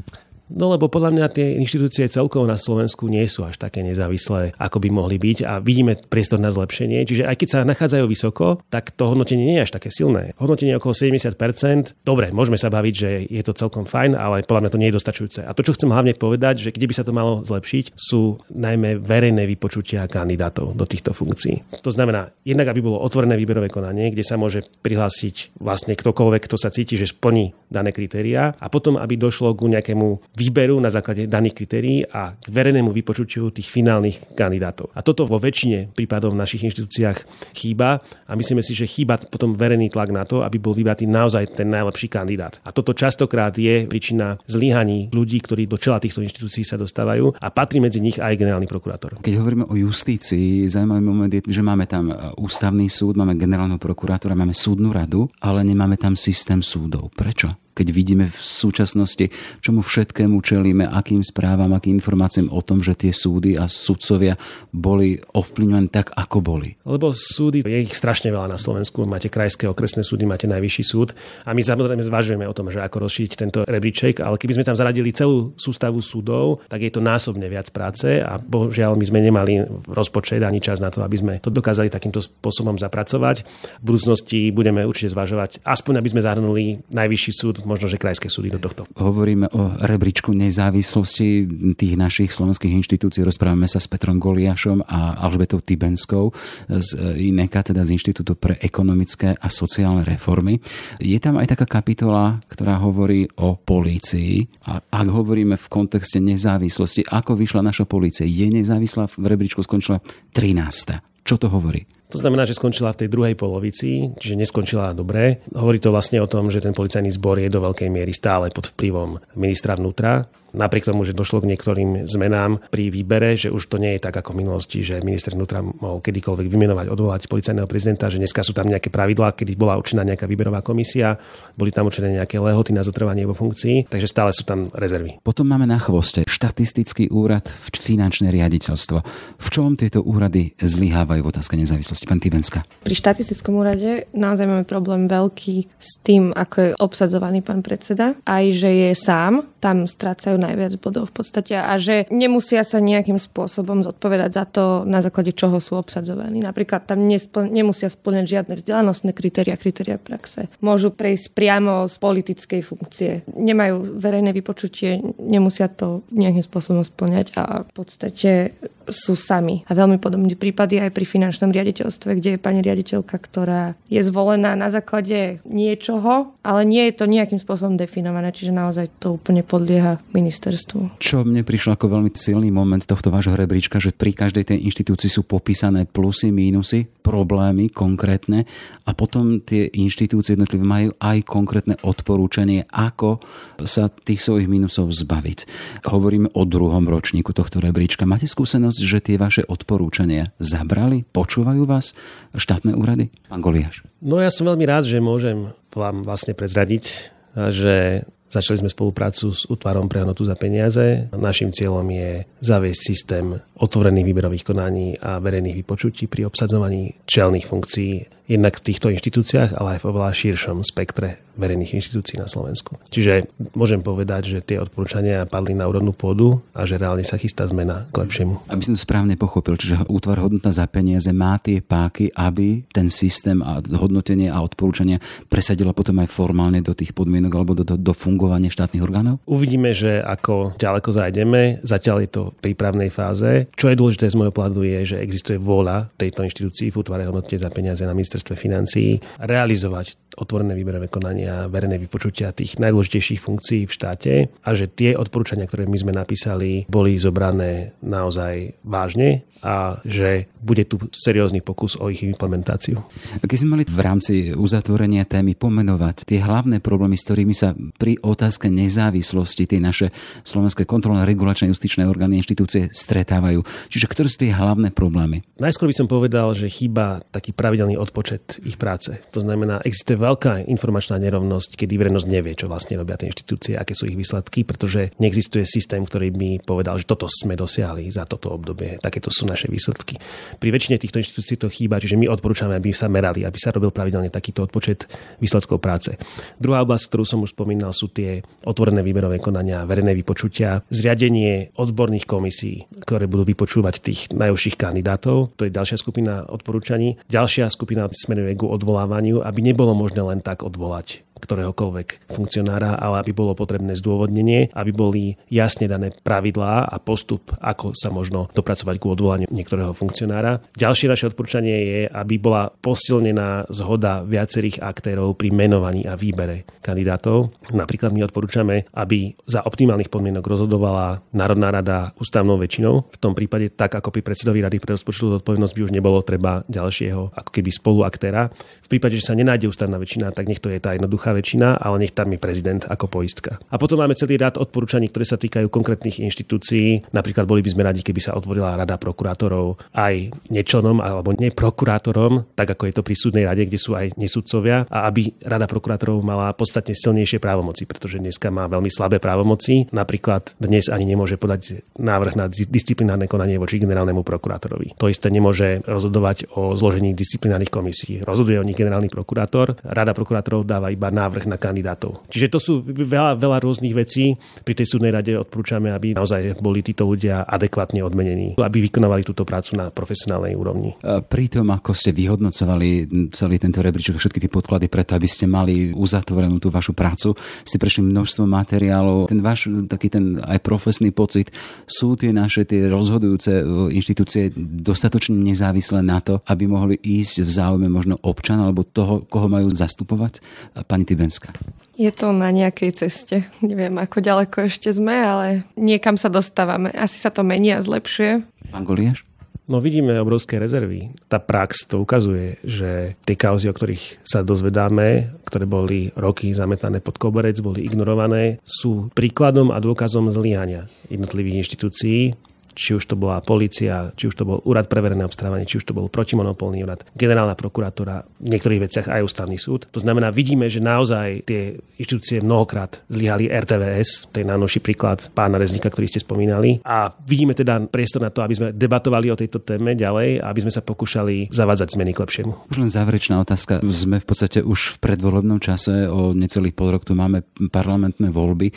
No 0.50 0.66
lebo 0.74 0.90
podľa 0.90 1.14
mňa 1.14 1.26
tie 1.30 1.46
inštitúcie 1.62 2.10
celkovo 2.10 2.42
na 2.44 2.58
Slovensku 2.58 3.06
nie 3.06 3.22
sú 3.30 3.46
až 3.46 3.56
také 3.56 3.86
nezávislé, 3.86 4.52
ako 4.58 4.82
by 4.82 4.88
mohli 4.90 5.16
byť 5.16 5.38
a 5.46 5.62
vidíme 5.62 5.94
priestor 5.94 6.42
na 6.42 6.50
zlepšenie. 6.50 7.06
Čiže 7.06 7.24
aj 7.30 7.36
keď 7.38 7.48
sa 7.48 7.60
nachádzajú 7.62 8.04
vysoko, 8.10 8.58
tak 8.66 8.90
to 8.90 9.06
hodnotenie 9.06 9.46
nie 9.46 9.56
je 9.62 9.66
až 9.70 9.72
také 9.78 9.94
silné. 9.94 10.34
Hodnotenie 10.42 10.74
okolo 10.74 10.90
70%, 10.90 11.94
dobre, 12.02 12.34
môžeme 12.34 12.58
sa 12.58 12.66
baviť, 12.66 12.94
že 12.94 13.10
je 13.30 13.42
to 13.46 13.54
celkom 13.54 13.86
fajn, 13.86 14.18
ale 14.18 14.42
podľa 14.42 14.66
mňa 14.66 14.72
to 14.74 14.80
nie 14.82 14.88
je 14.90 14.96
dostačujúce. 14.98 15.40
A 15.46 15.54
to, 15.54 15.62
čo 15.62 15.78
chcem 15.78 15.94
hlavne 15.94 16.18
povedať, 16.18 16.66
že 16.66 16.74
kde 16.74 16.90
by 16.90 16.94
sa 16.98 17.06
to 17.06 17.14
malo 17.14 17.46
zlepšiť, 17.46 17.94
sú 17.94 18.42
najmä 18.50 18.98
verejné 18.98 19.46
vypočutia 19.46 20.10
kandidátov 20.10 20.74
do 20.74 20.84
týchto 20.84 21.14
funkcií. 21.14 21.62
To 21.86 21.94
znamená, 21.94 22.34
jednak 22.42 22.66
aby 22.74 22.82
bolo 22.82 22.98
otvorené 22.98 23.38
výberové 23.38 23.70
konanie, 23.70 24.10
kde 24.10 24.26
sa 24.26 24.34
môže 24.34 24.66
prihlásiť 24.82 25.54
vlastne 25.62 25.94
ktokoľvek, 25.94 26.42
kto 26.50 26.56
sa 26.58 26.74
cíti, 26.74 26.98
že 26.98 27.06
splní 27.06 27.54
dané 27.70 27.94
kritériá 27.94 28.58
a 28.58 28.66
potom, 28.66 28.98
aby 28.98 29.14
došlo 29.14 29.54
ku 29.54 29.70
nejakému 29.70 30.34
výberu 30.40 30.80
na 30.80 30.88
základe 30.88 31.28
daných 31.28 31.52
kritérií 31.60 32.08
a 32.08 32.32
k 32.32 32.48
verejnému 32.48 32.88
vypočutiu 32.88 33.52
tých 33.52 33.68
finálnych 33.68 34.32
kandidátov. 34.32 34.88
A 34.96 35.04
toto 35.04 35.28
vo 35.28 35.36
väčšine 35.36 35.92
prípadov 35.92 36.32
v 36.32 36.40
našich 36.40 36.64
inštitúciách 36.64 37.52
chýba 37.52 38.00
a 38.24 38.32
myslíme 38.32 38.64
si, 38.64 38.72
že 38.72 38.88
chýba 38.88 39.20
potom 39.20 39.52
verejný 39.52 39.92
tlak 39.92 40.08
na 40.08 40.24
to, 40.24 40.40
aby 40.40 40.56
bol 40.56 40.72
vybratý 40.72 41.04
naozaj 41.04 41.60
ten 41.60 41.68
najlepší 41.68 42.08
kandidát. 42.08 42.56
A 42.64 42.72
toto 42.72 42.96
častokrát 42.96 43.52
je 43.52 43.84
príčina 43.84 44.40
zlyhaní 44.48 45.12
ľudí, 45.12 45.44
ktorí 45.44 45.68
do 45.68 45.76
čela 45.76 46.00
týchto 46.00 46.24
inštitúcií 46.24 46.64
sa 46.64 46.80
dostávajú 46.80 47.36
a 47.36 47.48
patrí 47.52 47.84
medzi 47.84 48.00
nich 48.00 48.16
aj 48.16 48.40
generálny 48.40 48.64
prokurátor. 48.64 49.20
Keď 49.20 49.34
hovoríme 49.36 49.68
o 49.68 49.74
justícii, 49.76 50.64
zaujímavý 50.70 51.02
moment 51.04 51.28
je, 51.28 51.44
že 51.44 51.60
máme 51.60 51.84
tam 51.84 52.08
e, 52.08 52.14
ústavný 52.40 52.88
súd, 52.88 53.20
máme 53.20 53.36
generálneho 53.36 53.82
prokurátora, 53.82 54.38
máme 54.38 54.56
súdnu 54.56 54.94
radu, 54.94 55.28
ale 55.42 55.66
nemáme 55.66 56.00
tam 56.00 56.16
systém 56.16 56.64
súdov. 56.64 57.12
Prečo? 57.12 57.69
Keď 57.74 57.86
vidíme 57.94 58.26
v 58.26 58.38
súčasnosti, 58.38 59.30
čomu 59.62 59.80
všetkému 59.80 60.42
čelíme, 60.42 60.84
akým 60.90 61.22
správam, 61.22 61.72
akým 61.72 61.96
informáciám 61.96 62.50
o 62.50 62.60
tom, 62.60 62.82
že 62.82 62.98
tie 62.98 63.12
súdy 63.14 63.54
a 63.54 63.70
sudcovia 63.70 64.34
boli 64.74 65.16
ovplyvňované 65.20 65.88
tak, 65.88 66.10
ako 66.14 66.38
boli. 66.42 66.74
Lebo 66.82 67.14
súdy, 67.14 67.62
je 67.62 67.78
ich 67.86 67.94
strašne 67.94 68.34
veľa 68.34 68.50
na 68.50 68.58
Slovensku. 68.58 69.06
Máte 69.06 69.30
krajské 69.30 69.70
okresné 69.70 70.02
súdy, 70.02 70.26
máte 70.26 70.50
najvyšší 70.50 70.84
súd 70.84 71.14
a 71.46 71.54
my 71.54 71.62
samozrejme 71.62 72.02
zvažujeme 72.02 72.46
o 72.46 72.56
tom, 72.56 72.68
že 72.68 72.82
ako 72.82 73.06
rozšíriť 73.06 73.32
tento 73.38 73.60
rebríček, 73.64 74.20
ale 74.20 74.36
keby 74.36 74.60
sme 74.60 74.66
tam 74.66 74.76
zaradili 74.76 75.14
celú 75.14 75.54
sústavu 75.54 76.02
súdov, 76.02 76.66
tak 76.66 76.82
je 76.82 76.92
to 76.92 77.00
násobne 77.00 77.46
viac 77.46 77.70
práce 77.70 78.20
a 78.20 78.36
bohužiaľ 78.36 78.98
my 78.98 79.04
sme 79.06 79.20
nemali 79.22 79.62
rozpočet 79.86 80.42
ani 80.42 80.58
čas 80.58 80.82
na 80.82 80.90
to, 80.90 81.06
aby 81.06 81.16
sme 81.16 81.34
to 81.38 81.48
dokázali 81.52 81.92
takýmto 81.92 82.20
spôsobom 82.20 82.76
zapracovať. 82.76 83.46
V 83.80 83.84
budúcnosti 83.84 84.50
budeme 84.50 84.82
určite 84.82 85.14
zvažovať, 85.14 85.62
aspoň 85.62 86.02
aby 86.02 86.08
sme 86.10 86.24
zahrnuli 86.24 86.62
najvyšší 86.90 87.32
súd 87.32 87.59
možno, 87.64 87.86
že 87.90 88.00
krajské 88.00 88.28
súdy 88.32 88.48
do 88.48 88.58
tohto. 88.58 88.88
Hovoríme 88.96 89.50
o 89.52 89.76
rebríčku 89.80 90.32
nezávislosti 90.32 91.28
tých 91.76 91.94
našich 91.98 92.30
slovenských 92.32 92.72
inštitúcií. 92.80 93.24
Rozprávame 93.26 93.68
sa 93.68 93.82
s 93.82 93.90
Petrom 93.90 94.16
Goliašom 94.16 94.86
a 94.86 95.20
Alžbetou 95.20 95.60
Tibenskou 95.60 96.32
z 96.66 96.90
INEKA, 97.18 97.72
teda 97.74 97.84
z 97.84 97.94
Inštitútu 97.96 98.36
pre 98.36 98.56
ekonomické 98.58 99.36
a 99.36 99.48
sociálne 99.52 100.06
reformy. 100.06 100.58
Je 100.98 101.18
tam 101.20 101.36
aj 101.36 101.52
taká 101.56 101.80
kapitola, 101.80 102.40
ktorá 102.48 102.80
hovorí 102.80 103.28
o 103.38 103.58
polícii. 103.58 104.48
A 104.66 104.80
ak 104.80 105.08
hovoríme 105.12 105.60
v 105.60 105.66
kontexte 105.68 106.18
nezávislosti, 106.18 107.04
ako 107.06 107.36
vyšla 107.36 107.60
naša 107.60 107.84
polícia? 107.84 108.24
Je 108.24 108.48
nezávislá? 108.48 109.10
V 109.10 109.26
rebríčku 109.26 109.60
skončila 109.60 110.00
13. 110.32 111.02
Čo 111.22 111.36
to 111.36 111.52
hovorí? 111.52 111.84
To 112.10 112.18
znamená, 112.18 112.42
že 112.42 112.58
skončila 112.58 112.90
v 112.90 113.06
tej 113.06 113.08
druhej 113.08 113.34
polovici, 113.38 114.10
čiže 114.18 114.34
neskončila 114.34 114.90
dobre. 114.90 115.46
Hovorí 115.54 115.78
to 115.78 115.94
vlastne 115.94 116.18
o 116.18 116.26
tom, 116.26 116.50
že 116.50 116.58
ten 116.58 116.74
policajný 116.74 117.14
zbor 117.14 117.38
je 117.38 117.46
do 117.46 117.62
veľkej 117.62 117.86
miery 117.86 118.10
stále 118.10 118.50
pod 118.50 118.74
vplyvom 118.74 119.22
ministra 119.38 119.78
vnútra 119.78 120.26
napriek 120.54 120.86
tomu, 120.86 121.02
že 121.02 121.16
došlo 121.16 121.42
k 121.42 121.50
niektorým 121.50 122.06
zmenám 122.06 122.62
pri 122.70 122.94
výbere, 122.94 123.34
že 123.34 123.50
už 123.50 123.66
to 123.66 123.76
nie 123.82 123.98
je 123.98 124.04
tak 124.06 124.14
ako 124.14 124.32
v 124.32 124.46
minulosti, 124.46 124.78
že 124.86 125.02
minister 125.02 125.34
vnútra 125.34 125.60
mohol 125.60 125.98
kedykoľvek 125.98 126.46
vymenovať, 126.46 126.86
odvolať 126.88 127.26
policajného 127.26 127.66
prezidenta, 127.66 128.06
že 128.06 128.22
dneska 128.22 128.46
sú 128.46 128.54
tam 128.54 128.70
nejaké 128.70 128.88
pravidlá, 128.88 129.34
kedy 129.34 129.58
bola 129.58 129.74
určená 129.76 130.06
nejaká 130.06 130.30
výberová 130.30 130.62
komisia, 130.62 131.18
boli 131.58 131.74
tam 131.74 131.90
určené 131.90 132.22
nejaké 132.22 132.38
lehoty 132.38 132.70
na 132.70 132.86
zotrvanie 132.86 133.26
vo 133.26 133.34
funkcii, 133.34 133.90
takže 133.90 134.06
stále 134.06 134.30
sú 134.30 134.46
tam 134.46 134.70
rezervy. 134.70 135.18
Potom 135.26 135.50
máme 135.50 135.66
na 135.66 135.82
chvoste 135.82 136.22
štatistický 136.30 137.10
úrad, 137.10 137.50
finančné 137.80 138.30
riaditeľstvo. 138.30 138.98
V 139.40 139.48
čom 139.50 139.74
tieto 139.74 140.04
úrady 140.06 140.54
zlyhávajú 140.62 141.26
v 141.26 141.30
otázke 141.34 141.58
nezávislosti? 141.58 142.06
Pán 142.06 142.22
Tibenska. 142.22 142.62
Pri 142.86 142.94
štatistickom 142.94 143.58
úrade 143.58 144.06
naozaj 144.14 144.46
máme 144.46 144.62
problém 144.62 145.10
veľký 145.10 145.66
s 145.74 145.98
tým, 146.06 146.30
ako 146.36 146.56
je 146.60 146.70
obsadzovaný 146.78 147.42
pán 147.42 147.66
predseda, 147.66 148.14
aj 148.22 148.44
že 148.54 148.70
je 148.70 148.90
sám, 148.94 149.42
tam 149.58 149.84
strácajú 149.84 150.39
najviac 150.40 150.80
bodov 150.80 151.12
v 151.12 151.22
podstate 151.22 151.54
a 151.54 151.76
že 151.76 152.08
nemusia 152.08 152.64
sa 152.64 152.80
nejakým 152.80 153.20
spôsobom 153.20 153.84
zodpovedať 153.84 154.30
za 154.32 154.44
to, 154.48 154.64
na 154.88 155.04
základe 155.04 155.36
čoho 155.36 155.60
sú 155.60 155.76
obsadzovaní. 155.76 156.40
Napríklad 156.40 156.88
tam 156.88 157.04
nespl- 157.04 157.46
nemusia 157.46 157.92
splňať 157.92 158.24
žiadne 158.26 158.54
vzdelanostné 158.56 159.12
kritéria, 159.12 159.60
kritéria 159.60 160.00
praxe. 160.00 160.48
Môžu 160.64 160.88
prejsť 160.90 161.36
priamo 161.36 161.84
z 161.86 161.94
politickej 162.00 162.60
funkcie. 162.64 163.10
Nemajú 163.28 164.00
verejné 164.00 164.32
vypočutie, 164.32 165.04
nemusia 165.20 165.68
to 165.68 166.00
nejakým 166.10 166.42
spôsobom 166.42 166.80
splňať 166.80 167.36
a 167.36 167.68
v 167.68 167.72
podstate 167.76 168.56
sú 168.90 169.14
sami. 169.14 169.62
A 169.70 169.72
veľmi 169.72 170.02
podobné 170.02 170.34
prípady 170.34 170.82
aj 170.82 170.90
pri 170.90 171.06
finančnom 171.06 171.54
riaditeľstve, 171.54 172.18
kde 172.18 172.30
je 172.36 172.42
pani 172.42 172.60
riaditeľka, 172.60 173.16
ktorá 173.16 173.78
je 173.86 174.02
zvolená 174.02 174.58
na 174.58 174.68
základe 174.68 175.38
niečoho, 175.46 176.34
ale 176.42 176.60
nie 176.66 176.90
je 176.90 176.98
to 176.98 177.04
nejakým 177.06 177.38
spôsobom 177.38 177.78
definované, 177.78 178.34
čiže 178.34 178.50
naozaj 178.50 178.90
to 178.98 179.16
úplne 179.16 179.46
podlieha 179.46 180.02
ministerstvu 180.10 180.29
ministerstvu. 180.30 181.02
Čo 181.02 181.26
mne 181.26 181.42
prišlo 181.42 181.74
ako 181.74 181.90
veľmi 181.90 182.14
silný 182.14 182.54
moment 182.54 182.78
tohto 182.86 183.10
vášho 183.10 183.34
rebríčka, 183.34 183.82
že 183.82 183.90
pri 183.90 184.14
každej 184.14 184.54
tej 184.54 184.58
inštitúcii 184.62 185.10
sú 185.10 185.26
popísané 185.26 185.90
plusy, 185.90 186.30
mínusy, 186.30 186.86
problémy 187.02 187.74
konkrétne 187.74 188.46
a 188.86 188.94
potom 188.94 189.42
tie 189.42 189.66
inštitúcie 189.74 190.38
jednotlivé 190.38 190.62
majú 190.62 190.94
aj 191.02 191.26
konkrétne 191.26 191.74
odporúčanie, 191.82 192.70
ako 192.70 193.18
sa 193.66 193.90
tých 193.90 194.22
svojich 194.22 194.46
mínusov 194.46 194.94
zbaviť. 194.94 195.50
Hovoríme 195.90 196.30
o 196.38 196.46
druhom 196.46 196.86
ročníku 196.86 197.34
tohto 197.34 197.58
rebríčka. 197.58 198.06
Máte 198.06 198.30
skúsenosť, 198.30 198.78
že 198.78 198.98
tie 199.02 199.16
vaše 199.18 199.42
odporúčania 199.42 200.30
zabrali? 200.38 201.02
Počúvajú 201.10 201.66
vás 201.66 201.98
štátne 202.38 202.78
úrady? 202.78 203.10
Pán 203.26 203.42
Goliáš. 203.42 203.82
No 203.98 204.22
ja 204.22 204.30
som 204.30 204.46
veľmi 204.46 204.62
rád, 204.62 204.86
že 204.86 205.02
môžem 205.02 205.50
vám 205.74 206.06
vlastne 206.06 206.38
prezradiť, 206.38 207.10
že 207.34 208.06
Začali 208.30 208.62
sme 208.62 208.70
spoluprácu 208.70 209.34
s 209.34 209.42
útvarom 209.50 209.90
pre 209.90 210.06
hodnotu 210.06 210.22
za 210.22 210.38
peniaze. 210.38 211.10
Našim 211.10 211.50
cieľom 211.50 211.82
je 211.90 212.22
zaviesť 212.38 212.82
systém 212.86 213.26
otvorených 213.58 214.06
výberových 214.06 214.46
konaní 214.46 214.94
a 215.02 215.18
verejných 215.18 215.58
vypočutí 215.58 216.06
pri 216.06 216.30
obsadzovaní 216.30 216.94
čelných 217.10 217.46
funkcií 217.50 218.19
jednak 218.30 218.62
v 218.62 218.66
týchto 218.70 218.94
inštitúciách, 218.94 219.58
ale 219.58 219.74
aj 219.74 219.80
v 219.82 219.88
oveľa 219.90 220.14
širšom 220.14 220.62
spektre 220.62 221.18
verejných 221.40 221.72
inštitúcií 221.80 222.20
na 222.20 222.28
Slovensku. 222.28 222.76
Čiže 222.92 223.26
môžem 223.56 223.80
povedať, 223.80 224.36
že 224.36 224.38
tie 224.44 224.60
odporúčania 224.60 225.24
padli 225.24 225.56
na 225.56 225.66
úrodnú 225.66 225.96
pôdu 225.96 226.44
a 226.52 226.68
že 226.68 226.76
reálne 226.76 227.02
sa 227.02 227.16
chystá 227.16 227.48
zmena 227.48 227.88
k 227.90 228.06
lepšiemu. 228.06 228.44
Aby 228.52 228.62
som 228.62 228.76
to 228.76 228.80
správne 228.84 229.16
pochopil, 229.16 229.56
čiže 229.56 229.88
útvar 229.88 230.20
hodnota 230.20 230.52
za 230.52 230.68
peniaze 230.68 231.08
má 231.10 231.40
tie 231.40 231.64
páky, 231.64 232.12
aby 232.12 232.62
ten 232.70 232.92
systém 232.92 233.40
a 233.40 233.58
hodnotenie 233.64 234.28
a 234.28 234.44
odporúčania 234.44 235.00
presadila 235.32 235.72
potom 235.72 235.96
aj 236.04 236.12
formálne 236.12 236.60
do 236.60 236.76
tých 236.76 236.92
podmienok 236.92 237.32
alebo 237.32 237.52
do, 237.56 237.64
do, 237.64 237.80
do 237.80 237.92
fungovania 237.96 238.52
štátnych 238.52 238.84
orgánov? 238.84 239.18
Uvidíme, 239.24 239.72
že 239.72 240.04
ako 240.04 240.60
ďaleko 240.60 240.90
zajdeme. 240.92 241.64
Zatiaľ 241.64 242.04
je 242.04 242.10
to 242.12 242.22
v 242.36 242.52
prípravnej 242.52 242.92
fáze. 242.92 243.48
Čo 243.56 243.72
je 243.72 243.80
dôležité 243.80 244.12
z 244.12 244.18
môjho 244.20 244.34
pohľadu 244.34 244.60
je, 244.60 244.78
že 244.94 244.96
existuje 245.00 245.40
vôľa 245.40 245.88
tejto 245.96 246.28
inštitúcii 246.28 246.68
v 246.68 246.76
útvare 246.76 247.08
hodnote 247.08 247.40
za 247.40 247.48
peniaze 247.48 247.80
na 247.88 247.96
ministerstve 247.96 248.19
financií 248.36 249.00
realizovať 249.18 249.96
otvorené 250.18 250.58
výberové 250.58 250.90
konania, 250.90 251.46
verejné 251.46 251.78
vypočutia 251.78 252.34
tých 252.34 252.58
najdôležitejších 252.58 253.22
funkcií 253.22 253.62
v 253.64 253.72
štáte 253.72 254.12
a 254.42 254.50
že 254.58 254.66
tie 254.66 254.98
odporúčania, 254.98 255.46
ktoré 255.46 255.70
my 255.70 255.78
sme 255.78 255.92
napísali, 255.94 256.66
boli 256.66 256.98
zobrané 256.98 257.78
naozaj 257.84 258.58
vážne 258.66 259.22
a 259.46 259.78
že 259.86 260.26
bude 260.42 260.66
tu 260.66 260.82
seriózny 260.90 261.40
pokus 261.40 261.78
o 261.78 261.88
ich 261.88 262.02
implementáciu. 262.02 262.82
Keď 263.22 263.38
sme 263.38 263.56
mali 263.56 263.64
v 263.64 263.80
rámci 263.80 264.14
uzatvorenia 264.34 265.06
témy 265.06 265.38
pomenovať 265.38 266.10
tie 266.10 266.18
hlavné 266.20 266.58
problémy, 266.58 266.98
s 266.98 267.06
ktorými 267.06 267.32
sa 267.36 267.54
pri 267.78 268.00
otázke 268.02 268.50
nezávislosti 268.50 269.46
tie 269.46 269.60
naše 269.62 269.94
slovenské 270.26 270.66
kontrolné, 270.66 271.06
regulačné, 271.06 271.48
justičné 271.48 271.86
orgány, 271.86 272.18
inštitúcie 272.18 272.68
stretávajú. 272.74 273.46
Čiže 273.70 273.86
ktoré 273.86 274.08
sú 274.10 274.18
tie 274.26 274.34
hlavné 274.34 274.74
problémy? 274.74 275.22
Najskôr 275.38 275.70
by 275.70 275.76
som 275.76 275.88
povedal, 275.88 276.34
že 276.34 276.50
chýba 276.50 277.00
taký 277.14 277.30
pravidelný 277.30 277.78
odpočet 277.78 278.09
ich 278.42 278.56
práce. 278.56 278.96
To 279.14 279.20
znamená, 279.20 279.62
existuje 279.62 280.00
veľká 280.00 280.48
informačná 280.48 280.96
nerovnosť, 280.98 281.54
kedy 281.54 281.74
verejnosť 281.76 282.06
nevie, 282.08 282.32
čo 282.34 282.50
vlastne 282.50 282.80
robia 282.80 282.98
tie 282.98 283.12
inštitúcie, 283.12 283.54
aké 283.54 283.76
sú 283.76 283.86
ich 283.86 283.98
výsledky, 283.98 284.42
pretože 284.42 284.90
neexistuje 284.98 285.44
systém, 285.46 285.84
ktorý 285.84 286.10
by 286.10 286.30
povedal, 286.42 286.80
že 286.80 286.88
toto 286.88 287.06
sme 287.06 287.36
dosiahli 287.36 287.86
za 287.92 288.08
toto 288.08 288.34
obdobie, 288.34 288.80
takéto 288.80 289.12
sú 289.12 289.28
naše 289.28 289.46
výsledky. 289.46 290.00
Pri 290.40 290.48
väčšine 290.50 290.80
týchto 290.80 290.98
inštitúcií 291.02 291.36
to 291.36 291.52
chýba, 291.52 291.78
čiže 291.78 292.00
my 292.00 292.08
odporúčame, 292.08 292.56
aby 292.56 292.72
sa 292.72 292.90
merali, 292.90 293.22
aby 293.22 293.38
sa 293.38 293.52
robil 293.52 293.70
pravidelne 293.70 294.08
takýto 294.08 294.46
odpočet 294.46 294.88
výsledkov 295.20 295.60
práce. 295.60 295.94
Druhá 296.40 296.64
oblasť, 296.64 296.88
ktorú 296.88 297.04
som 297.04 297.20
už 297.22 297.36
spomínal, 297.36 297.76
sú 297.76 297.92
tie 297.92 298.24
otvorené 298.46 298.80
výberové 298.80 299.20
konania, 299.20 299.68
verejné 299.68 299.92
vypočutia, 299.92 300.64
zriadenie 300.72 301.52
odborných 301.58 302.08
komisí, 302.08 302.64
ktoré 302.82 303.06
budú 303.06 303.28
vypočúvať 303.28 303.74
tých 303.82 304.00
najúžších 304.14 304.56
kandidátov. 304.56 305.36
To 305.36 305.42
je 305.44 305.52
ďalšia 305.52 305.76
skupina 305.76 306.24
odporúčaní. 306.26 306.96
Ďalšia 307.10 307.50
skupina 307.52 307.90
smeruje 308.00 308.32
ku 308.40 308.48
odvolávaniu, 308.48 309.20
aby 309.20 309.44
nebolo 309.44 309.76
možné 309.76 310.00
len 310.00 310.20
tak 310.24 310.40
odvolať 310.40 311.04
ktoréhokoľvek 311.20 312.10
funkcionára, 312.10 312.80
ale 312.80 313.04
aby 313.04 313.12
bolo 313.12 313.36
potrebné 313.36 313.76
zdôvodnenie, 313.76 314.50
aby 314.56 314.72
boli 314.72 315.04
jasne 315.28 315.68
dané 315.68 315.92
pravidlá 315.92 316.66
a 316.66 316.76
postup, 316.80 317.36
ako 317.38 317.76
sa 317.76 317.92
možno 317.92 318.32
dopracovať 318.32 318.76
ku 318.80 318.90
odvolaniu 318.96 319.28
niektorého 319.28 319.76
funkcionára. 319.76 320.40
Ďalšie 320.56 320.90
naše 320.90 321.08
odporúčanie 321.12 321.56
je, 321.60 321.80
aby 321.86 322.16
bola 322.16 322.48
posilnená 322.48 323.46
zhoda 323.52 324.02
viacerých 324.02 324.64
aktérov 324.64 325.14
pri 325.14 325.30
menovaní 325.30 325.84
a 325.84 325.94
výbere 325.94 326.48
kandidátov. 326.64 327.36
Napríklad 327.52 327.92
my 327.92 328.08
odporúčame, 328.08 328.64
aby 328.72 329.14
za 329.28 329.44
optimálnych 329.44 329.92
podmienok 329.92 330.24
rozhodovala 330.24 331.04
Národná 331.12 331.52
rada 331.52 331.92
ústavnou 332.00 332.40
väčšinou. 332.40 332.88
V 332.88 332.98
tom 332.98 333.12
prípade, 333.12 333.52
tak 333.52 333.76
ako 333.76 333.92
pri 333.92 334.02
predsedovi 334.06 334.40
rady 334.40 334.56
pre 334.62 334.74
rozpočtovú 334.78 335.20
zodpovednosť 335.20 335.54
by 335.56 335.60
už 335.66 335.74
nebolo 335.74 336.00
treba 336.00 336.46
ďalšieho 336.48 337.12
ako 337.12 337.30
keby 337.30 337.50
spoluaktéra. 337.52 338.32
V 338.64 338.68
prípade, 338.70 338.96
že 338.96 339.06
sa 339.10 339.18
nenájde 339.18 339.50
ústavná 339.50 339.76
väčšina, 339.76 340.14
tak 340.14 340.30
nech 340.30 340.40
to 340.40 340.48
je 340.48 340.62
tá 340.62 340.72
jednoduchá 340.72 341.09
veľká 341.10 341.18
väčšina, 341.18 341.58
ale 341.58 341.76
nech 341.82 341.92
tam 341.92 342.14
je 342.14 342.22
prezident 342.22 342.62
ako 342.70 342.86
poistka. 342.86 343.42
A 343.50 343.58
potom 343.58 343.82
máme 343.82 343.98
celý 343.98 344.14
rád 344.22 344.38
odporúčaní, 344.38 344.86
ktoré 344.88 345.02
sa 345.02 345.18
týkajú 345.18 345.50
konkrétnych 345.50 345.98
inštitúcií. 345.98 346.86
Napríklad 346.94 347.26
boli 347.26 347.42
by 347.42 347.50
sme 347.50 347.66
radi, 347.66 347.82
keby 347.82 347.98
sa 347.98 348.14
otvorila 348.14 348.54
rada 348.54 348.78
prokurátorov 348.78 349.58
aj 349.74 350.14
nečlenom 350.30 350.78
alebo 350.78 351.10
neprokurátorom, 351.18 352.30
tak 352.38 352.54
ako 352.54 352.70
je 352.70 352.74
to 352.78 352.82
pri 352.86 352.94
súdnej 352.94 353.24
rade, 353.26 353.42
kde 353.50 353.58
sú 353.58 353.74
aj 353.74 353.98
nesudcovia, 353.98 354.70
a 354.70 354.86
aby 354.86 355.10
rada 355.26 355.50
prokurátorov 355.50 355.98
mala 356.06 356.30
podstatne 356.30 356.78
silnejšie 356.78 357.18
právomoci, 357.18 357.66
pretože 357.66 357.98
dneska 357.98 358.30
má 358.30 358.46
veľmi 358.46 358.70
slabé 358.70 359.02
právomoci. 359.02 359.66
Napríklad 359.74 360.38
dnes 360.38 360.70
ani 360.70 360.86
nemôže 360.86 361.18
podať 361.18 361.66
návrh 361.74 362.14
na 362.14 362.30
disciplinárne 362.30 363.10
konanie 363.10 363.40
voči 363.40 363.58
generálnemu 363.58 364.06
prokurátorovi. 364.06 364.78
To 364.78 364.86
isté 364.86 365.10
nemôže 365.10 365.64
rozhodovať 365.66 366.30
o 366.38 366.54
zložení 366.54 366.94
disciplinárnych 366.94 367.50
komisí. 367.50 367.98
Rozhoduje 368.04 368.38
o 368.38 368.46
nich 368.46 368.58
generálny 368.58 368.92
prokurátor. 368.92 369.56
Rada 369.64 369.96
prokurátorov 369.96 370.44
dáva 370.44 370.68
iba 370.68 370.92
návrh 371.00 371.24
na 371.24 371.40
kandidátov. 371.40 372.04
Čiže 372.12 372.26
to 372.28 372.38
sú 372.38 372.52
veľa, 372.60 373.16
veľa 373.16 373.40
rôznych 373.40 373.72
vecí. 373.72 374.20
Pri 374.44 374.52
tej 374.52 374.76
súdnej 374.76 374.92
rade 374.92 375.16
odporúčame, 375.16 375.72
aby 375.72 375.96
naozaj 375.96 376.36
boli 376.44 376.60
títo 376.60 376.84
ľudia 376.84 377.24
adekvátne 377.24 377.80
odmenení, 377.80 378.36
aby 378.36 378.60
vykonávali 378.68 379.00
túto 379.08 379.24
prácu 379.24 379.56
na 379.56 379.72
profesionálnej 379.72 380.36
úrovni. 380.36 380.76
Pri 380.84 381.32
tom, 381.32 381.48
ako 381.48 381.72
ste 381.72 381.96
vyhodnocovali 381.96 382.68
celý 383.16 383.40
tento 383.40 383.64
rebríček, 383.64 383.96
všetky 383.96 384.20
tie 384.20 384.30
podklady 384.30 384.68
preto, 384.68 384.92
aby 384.92 385.08
ste 385.08 385.24
mali 385.24 385.72
uzatvorenú 385.72 386.36
tú 386.36 386.52
vašu 386.52 386.76
prácu, 386.76 387.16
ste 387.46 387.56
prešli 387.56 387.86
množstvo 387.86 388.28
materiálov. 388.28 389.08
Ten 389.08 389.24
váš 389.24 389.48
taký 389.70 389.88
ten 389.88 390.20
aj 390.20 390.42
profesný 390.44 390.92
pocit, 390.92 391.32
sú 391.64 391.96
tie 391.96 392.12
naše 392.12 392.44
tie 392.44 392.68
rozhodujúce 392.68 393.46
inštitúcie 393.70 394.34
dostatočne 394.36 395.14
nezávislé 395.14 395.80
na 395.80 396.02
to, 396.02 396.20
aby 396.26 396.44
mohli 396.50 396.76
ísť 396.76 397.22
v 397.22 397.30
záujme 397.30 397.68
možno 397.70 397.94
občana 398.02 398.50
alebo 398.50 398.66
toho, 398.66 399.06
koho 399.06 399.30
majú 399.30 399.46
zastupovať? 399.46 400.18
Pani 400.66 400.82
Tibenská. 400.90 401.30
Je 401.78 401.88
to 401.94 402.10
na 402.10 402.34
nejakej 402.34 402.74
ceste. 402.74 403.22
Neviem, 403.40 403.78
ako 403.78 404.02
ďaleko 404.02 404.50
ešte 404.50 404.74
sme, 404.74 404.92
ale 404.92 405.46
niekam 405.54 405.94
sa 405.94 406.10
dostávame. 406.10 406.74
Asi 406.74 406.98
sa 406.98 407.14
to 407.14 407.22
mení 407.22 407.54
a 407.54 407.62
zlepšuje. 407.62 408.26
Pán 408.50 408.66
Goliáš? 408.66 409.06
No 409.50 409.58
vidíme 409.58 409.98
obrovské 409.98 410.38
rezervy. 410.38 410.94
Tá 411.10 411.18
prax 411.18 411.66
to 411.66 411.82
ukazuje, 411.82 412.38
že 412.46 412.94
tie 413.02 413.18
kauzy, 413.18 413.50
o 413.50 413.54
ktorých 413.54 413.98
sa 414.06 414.22
dozvedáme, 414.22 415.10
ktoré 415.26 415.42
boli 415.42 415.90
roky 415.98 416.30
zametané 416.30 416.78
pod 416.78 417.02
koberec, 417.02 417.34
boli 417.42 417.66
ignorované, 417.66 418.38
sú 418.46 418.94
príkladom 418.94 419.50
a 419.50 419.58
dôkazom 419.58 420.06
zlyhania 420.14 420.70
jednotlivých 420.86 421.42
inštitúcií 421.42 422.14
či 422.56 422.74
už 422.74 422.84
to 422.90 422.96
bola 422.98 423.22
policia, 423.22 423.94
či 423.94 424.10
už 424.10 424.14
to 424.18 424.24
bol 424.26 424.42
úrad 424.44 424.66
pre 424.66 424.82
verejné 424.82 425.06
obstarávanie, 425.06 425.46
či 425.46 425.62
už 425.62 425.70
to 425.70 425.76
bol 425.76 425.86
protimonopolný 425.86 426.66
úrad, 426.66 426.82
generálna 426.98 427.38
prokuratúra, 427.38 428.02
v 428.18 428.28
niektorých 428.34 428.66
veciach 428.66 428.86
aj 428.90 429.06
ústavný 429.06 429.38
súd. 429.38 429.70
To 429.70 429.78
znamená, 429.78 430.10
vidíme, 430.10 430.50
že 430.50 430.58
naozaj 430.58 431.22
tie 431.24 431.56
inštitúcie 431.78 432.18
mnohokrát 432.20 432.82
zlyhali 432.90 433.30
RTVS, 433.30 434.10
to 434.10 434.20
je 434.20 434.26
najnovší 434.26 434.60
príklad 434.60 435.08
pána 435.14 435.38
Reznika, 435.38 435.70
ktorý 435.70 435.86
ste 435.86 436.02
spomínali. 436.02 436.58
A 436.66 436.90
vidíme 437.06 437.38
teda 437.38 437.62
priestor 437.70 438.02
na 438.02 438.10
to, 438.10 438.26
aby 438.26 438.34
sme 438.34 438.48
debatovali 438.50 439.14
o 439.14 439.16
tejto 439.16 439.38
téme 439.38 439.78
ďalej 439.78 440.20
a 440.20 440.34
aby 440.34 440.40
sme 440.42 440.52
sa 440.52 440.60
pokúšali 440.60 441.30
zavádzať 441.30 441.78
zmeny 441.78 441.94
k 441.94 442.02
lepšiemu. 442.02 442.32
Už 442.50 442.58
len 442.58 442.70
záverečná 442.72 443.22
otázka. 443.22 443.62
Sme 443.70 444.02
v 444.02 444.06
podstate 444.06 444.42
už 444.42 444.76
v 444.76 444.90
predvolebnom 444.90 445.38
čase, 445.38 445.86
o 445.86 446.10
necelý 446.10 446.50
pol 446.50 446.74
rok 446.74 446.82
tu 446.82 446.98
máme 446.98 447.22
parlamentné 447.54 448.10
voľby. 448.10 448.50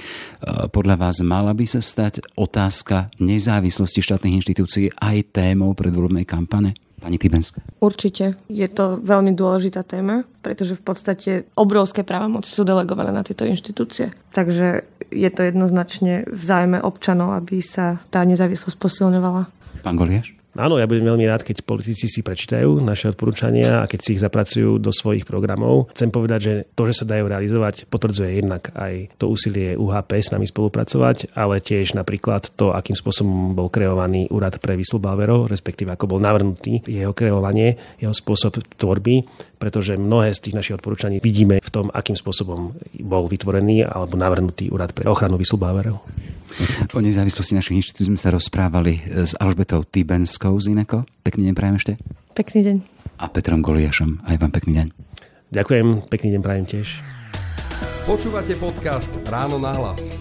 Podľa 0.73 0.95
vás 0.97 1.21
mala 1.21 1.53
by 1.53 1.65
sa 1.69 1.79
stať 1.83 2.25
otázka 2.33 3.13
nezávislosti 3.21 3.82
nezávislosti 3.83 3.99
štátnych 3.99 4.37
inštitúcií 4.39 4.85
aj 4.95 5.35
témou 5.35 5.75
predvolebnej 5.75 6.23
kampane? 6.23 6.71
Pani 7.03 7.19
Tibenská. 7.19 7.59
Určite. 7.83 8.39
Je 8.47 8.63
to 8.71 9.03
veľmi 9.03 9.35
dôležitá 9.35 9.83
téma, 9.83 10.23
pretože 10.39 10.79
v 10.79 10.83
podstate 10.87 11.31
obrovské 11.59 12.07
právomoci 12.07 12.47
sú 12.47 12.63
delegované 12.63 13.11
na 13.11 13.27
tieto 13.27 13.43
inštitúcie. 13.43 14.15
Takže 14.31 14.87
je 15.11 15.29
to 15.35 15.41
jednoznačne 15.43 16.23
v 16.31 16.43
zájme 16.47 16.79
občanov, 16.79 17.35
aby 17.35 17.59
sa 17.59 17.99
tá 18.07 18.23
nezávislosť 18.23 18.79
posilňovala. 18.79 19.51
Pán 19.83 19.99
Goliáš? 19.99 20.31
Áno, 20.53 20.77
ja 20.77 20.85
budem 20.85 21.09
veľmi 21.09 21.25
rád, 21.25 21.41
keď 21.41 21.65
politici 21.65 22.05
si 22.05 22.21
prečítajú 22.21 22.77
naše 22.77 23.09
odporúčania 23.09 23.81
a 23.81 23.89
keď 23.89 23.99
si 24.05 24.09
ich 24.13 24.21
zapracujú 24.21 24.77
do 24.77 24.93
svojich 24.93 25.25
programov. 25.25 25.89
Chcem 25.97 26.13
povedať, 26.13 26.39
že 26.45 26.53
to, 26.77 26.85
že 26.85 27.01
sa 27.01 27.09
dajú 27.09 27.25
realizovať, 27.25 27.89
potvrdzuje 27.89 28.37
jednak 28.37 28.69
aj 28.77 29.17
to 29.17 29.33
úsilie 29.33 29.73
UHP 29.73 30.21
s 30.21 30.29
nami 30.29 30.45
spolupracovať, 30.45 31.33
ale 31.33 31.57
tiež 31.57 31.97
napríklad 31.97 32.53
to, 32.53 32.69
akým 32.69 32.93
spôsobom 32.93 33.57
bol 33.57 33.73
kreovaný 33.73 34.29
úrad 34.29 34.61
pre 34.61 34.77
whistleblowerov, 34.77 35.49
respektíve 35.49 35.89
ako 35.89 36.05
bol 36.05 36.19
navrhnutý 36.21 36.85
jeho 36.85 37.17
kreovanie, 37.17 37.81
jeho 37.97 38.13
spôsob 38.13 38.61
tvorby, 38.77 39.25
pretože 39.63 39.95
mnohé 39.95 40.35
z 40.35 40.43
tých 40.43 40.59
našich 40.59 40.75
odporúčaní 40.75 41.23
vidíme 41.23 41.63
v 41.63 41.69
tom, 41.71 41.87
akým 41.87 42.19
spôsobom 42.19 42.75
bol 42.99 43.23
vytvorený 43.31 43.87
alebo 43.87 44.19
navrhnutý 44.19 44.67
úrad 44.67 44.91
pre 44.91 45.07
ochranu 45.07 45.39
whistleblowerov. 45.39 46.03
O 46.91 46.99
nezávislosti 46.99 47.55
našich 47.55 47.79
inštitúcií 47.79 48.11
sme 48.11 48.19
sa 48.19 48.35
rozprávali 48.35 48.99
s 49.07 49.39
Alžbetou 49.39 49.87
Tibenskou 49.87 50.59
z 50.59 50.75
Ineko. 50.75 51.07
Pekný 51.23 51.47
deň 51.47 51.55
prajem 51.55 51.75
ešte. 51.79 51.93
Pekný 52.35 52.59
deň. 52.67 52.77
A 53.23 53.31
Petrom 53.31 53.63
Goliašom. 53.63 54.27
Aj 54.27 54.35
vám 54.35 54.51
pekný 54.51 54.83
deň. 54.83 54.87
Ďakujem, 55.55 55.87
pekný 56.11 56.29
deň 56.35 56.41
prajem 56.43 56.65
tiež. 56.67 56.99
Počúvate 58.03 58.59
podcast 58.59 59.15
Ráno 59.31 59.63
na 59.63 59.71
hlas. 59.79 60.11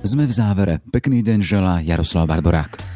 Sme 0.00 0.24
v 0.24 0.32
závere. 0.32 0.80
Pekný 0.88 1.20
deň 1.20 1.44
želá 1.44 1.84
Jaroslav 1.84 2.24
Barborák. 2.32 2.95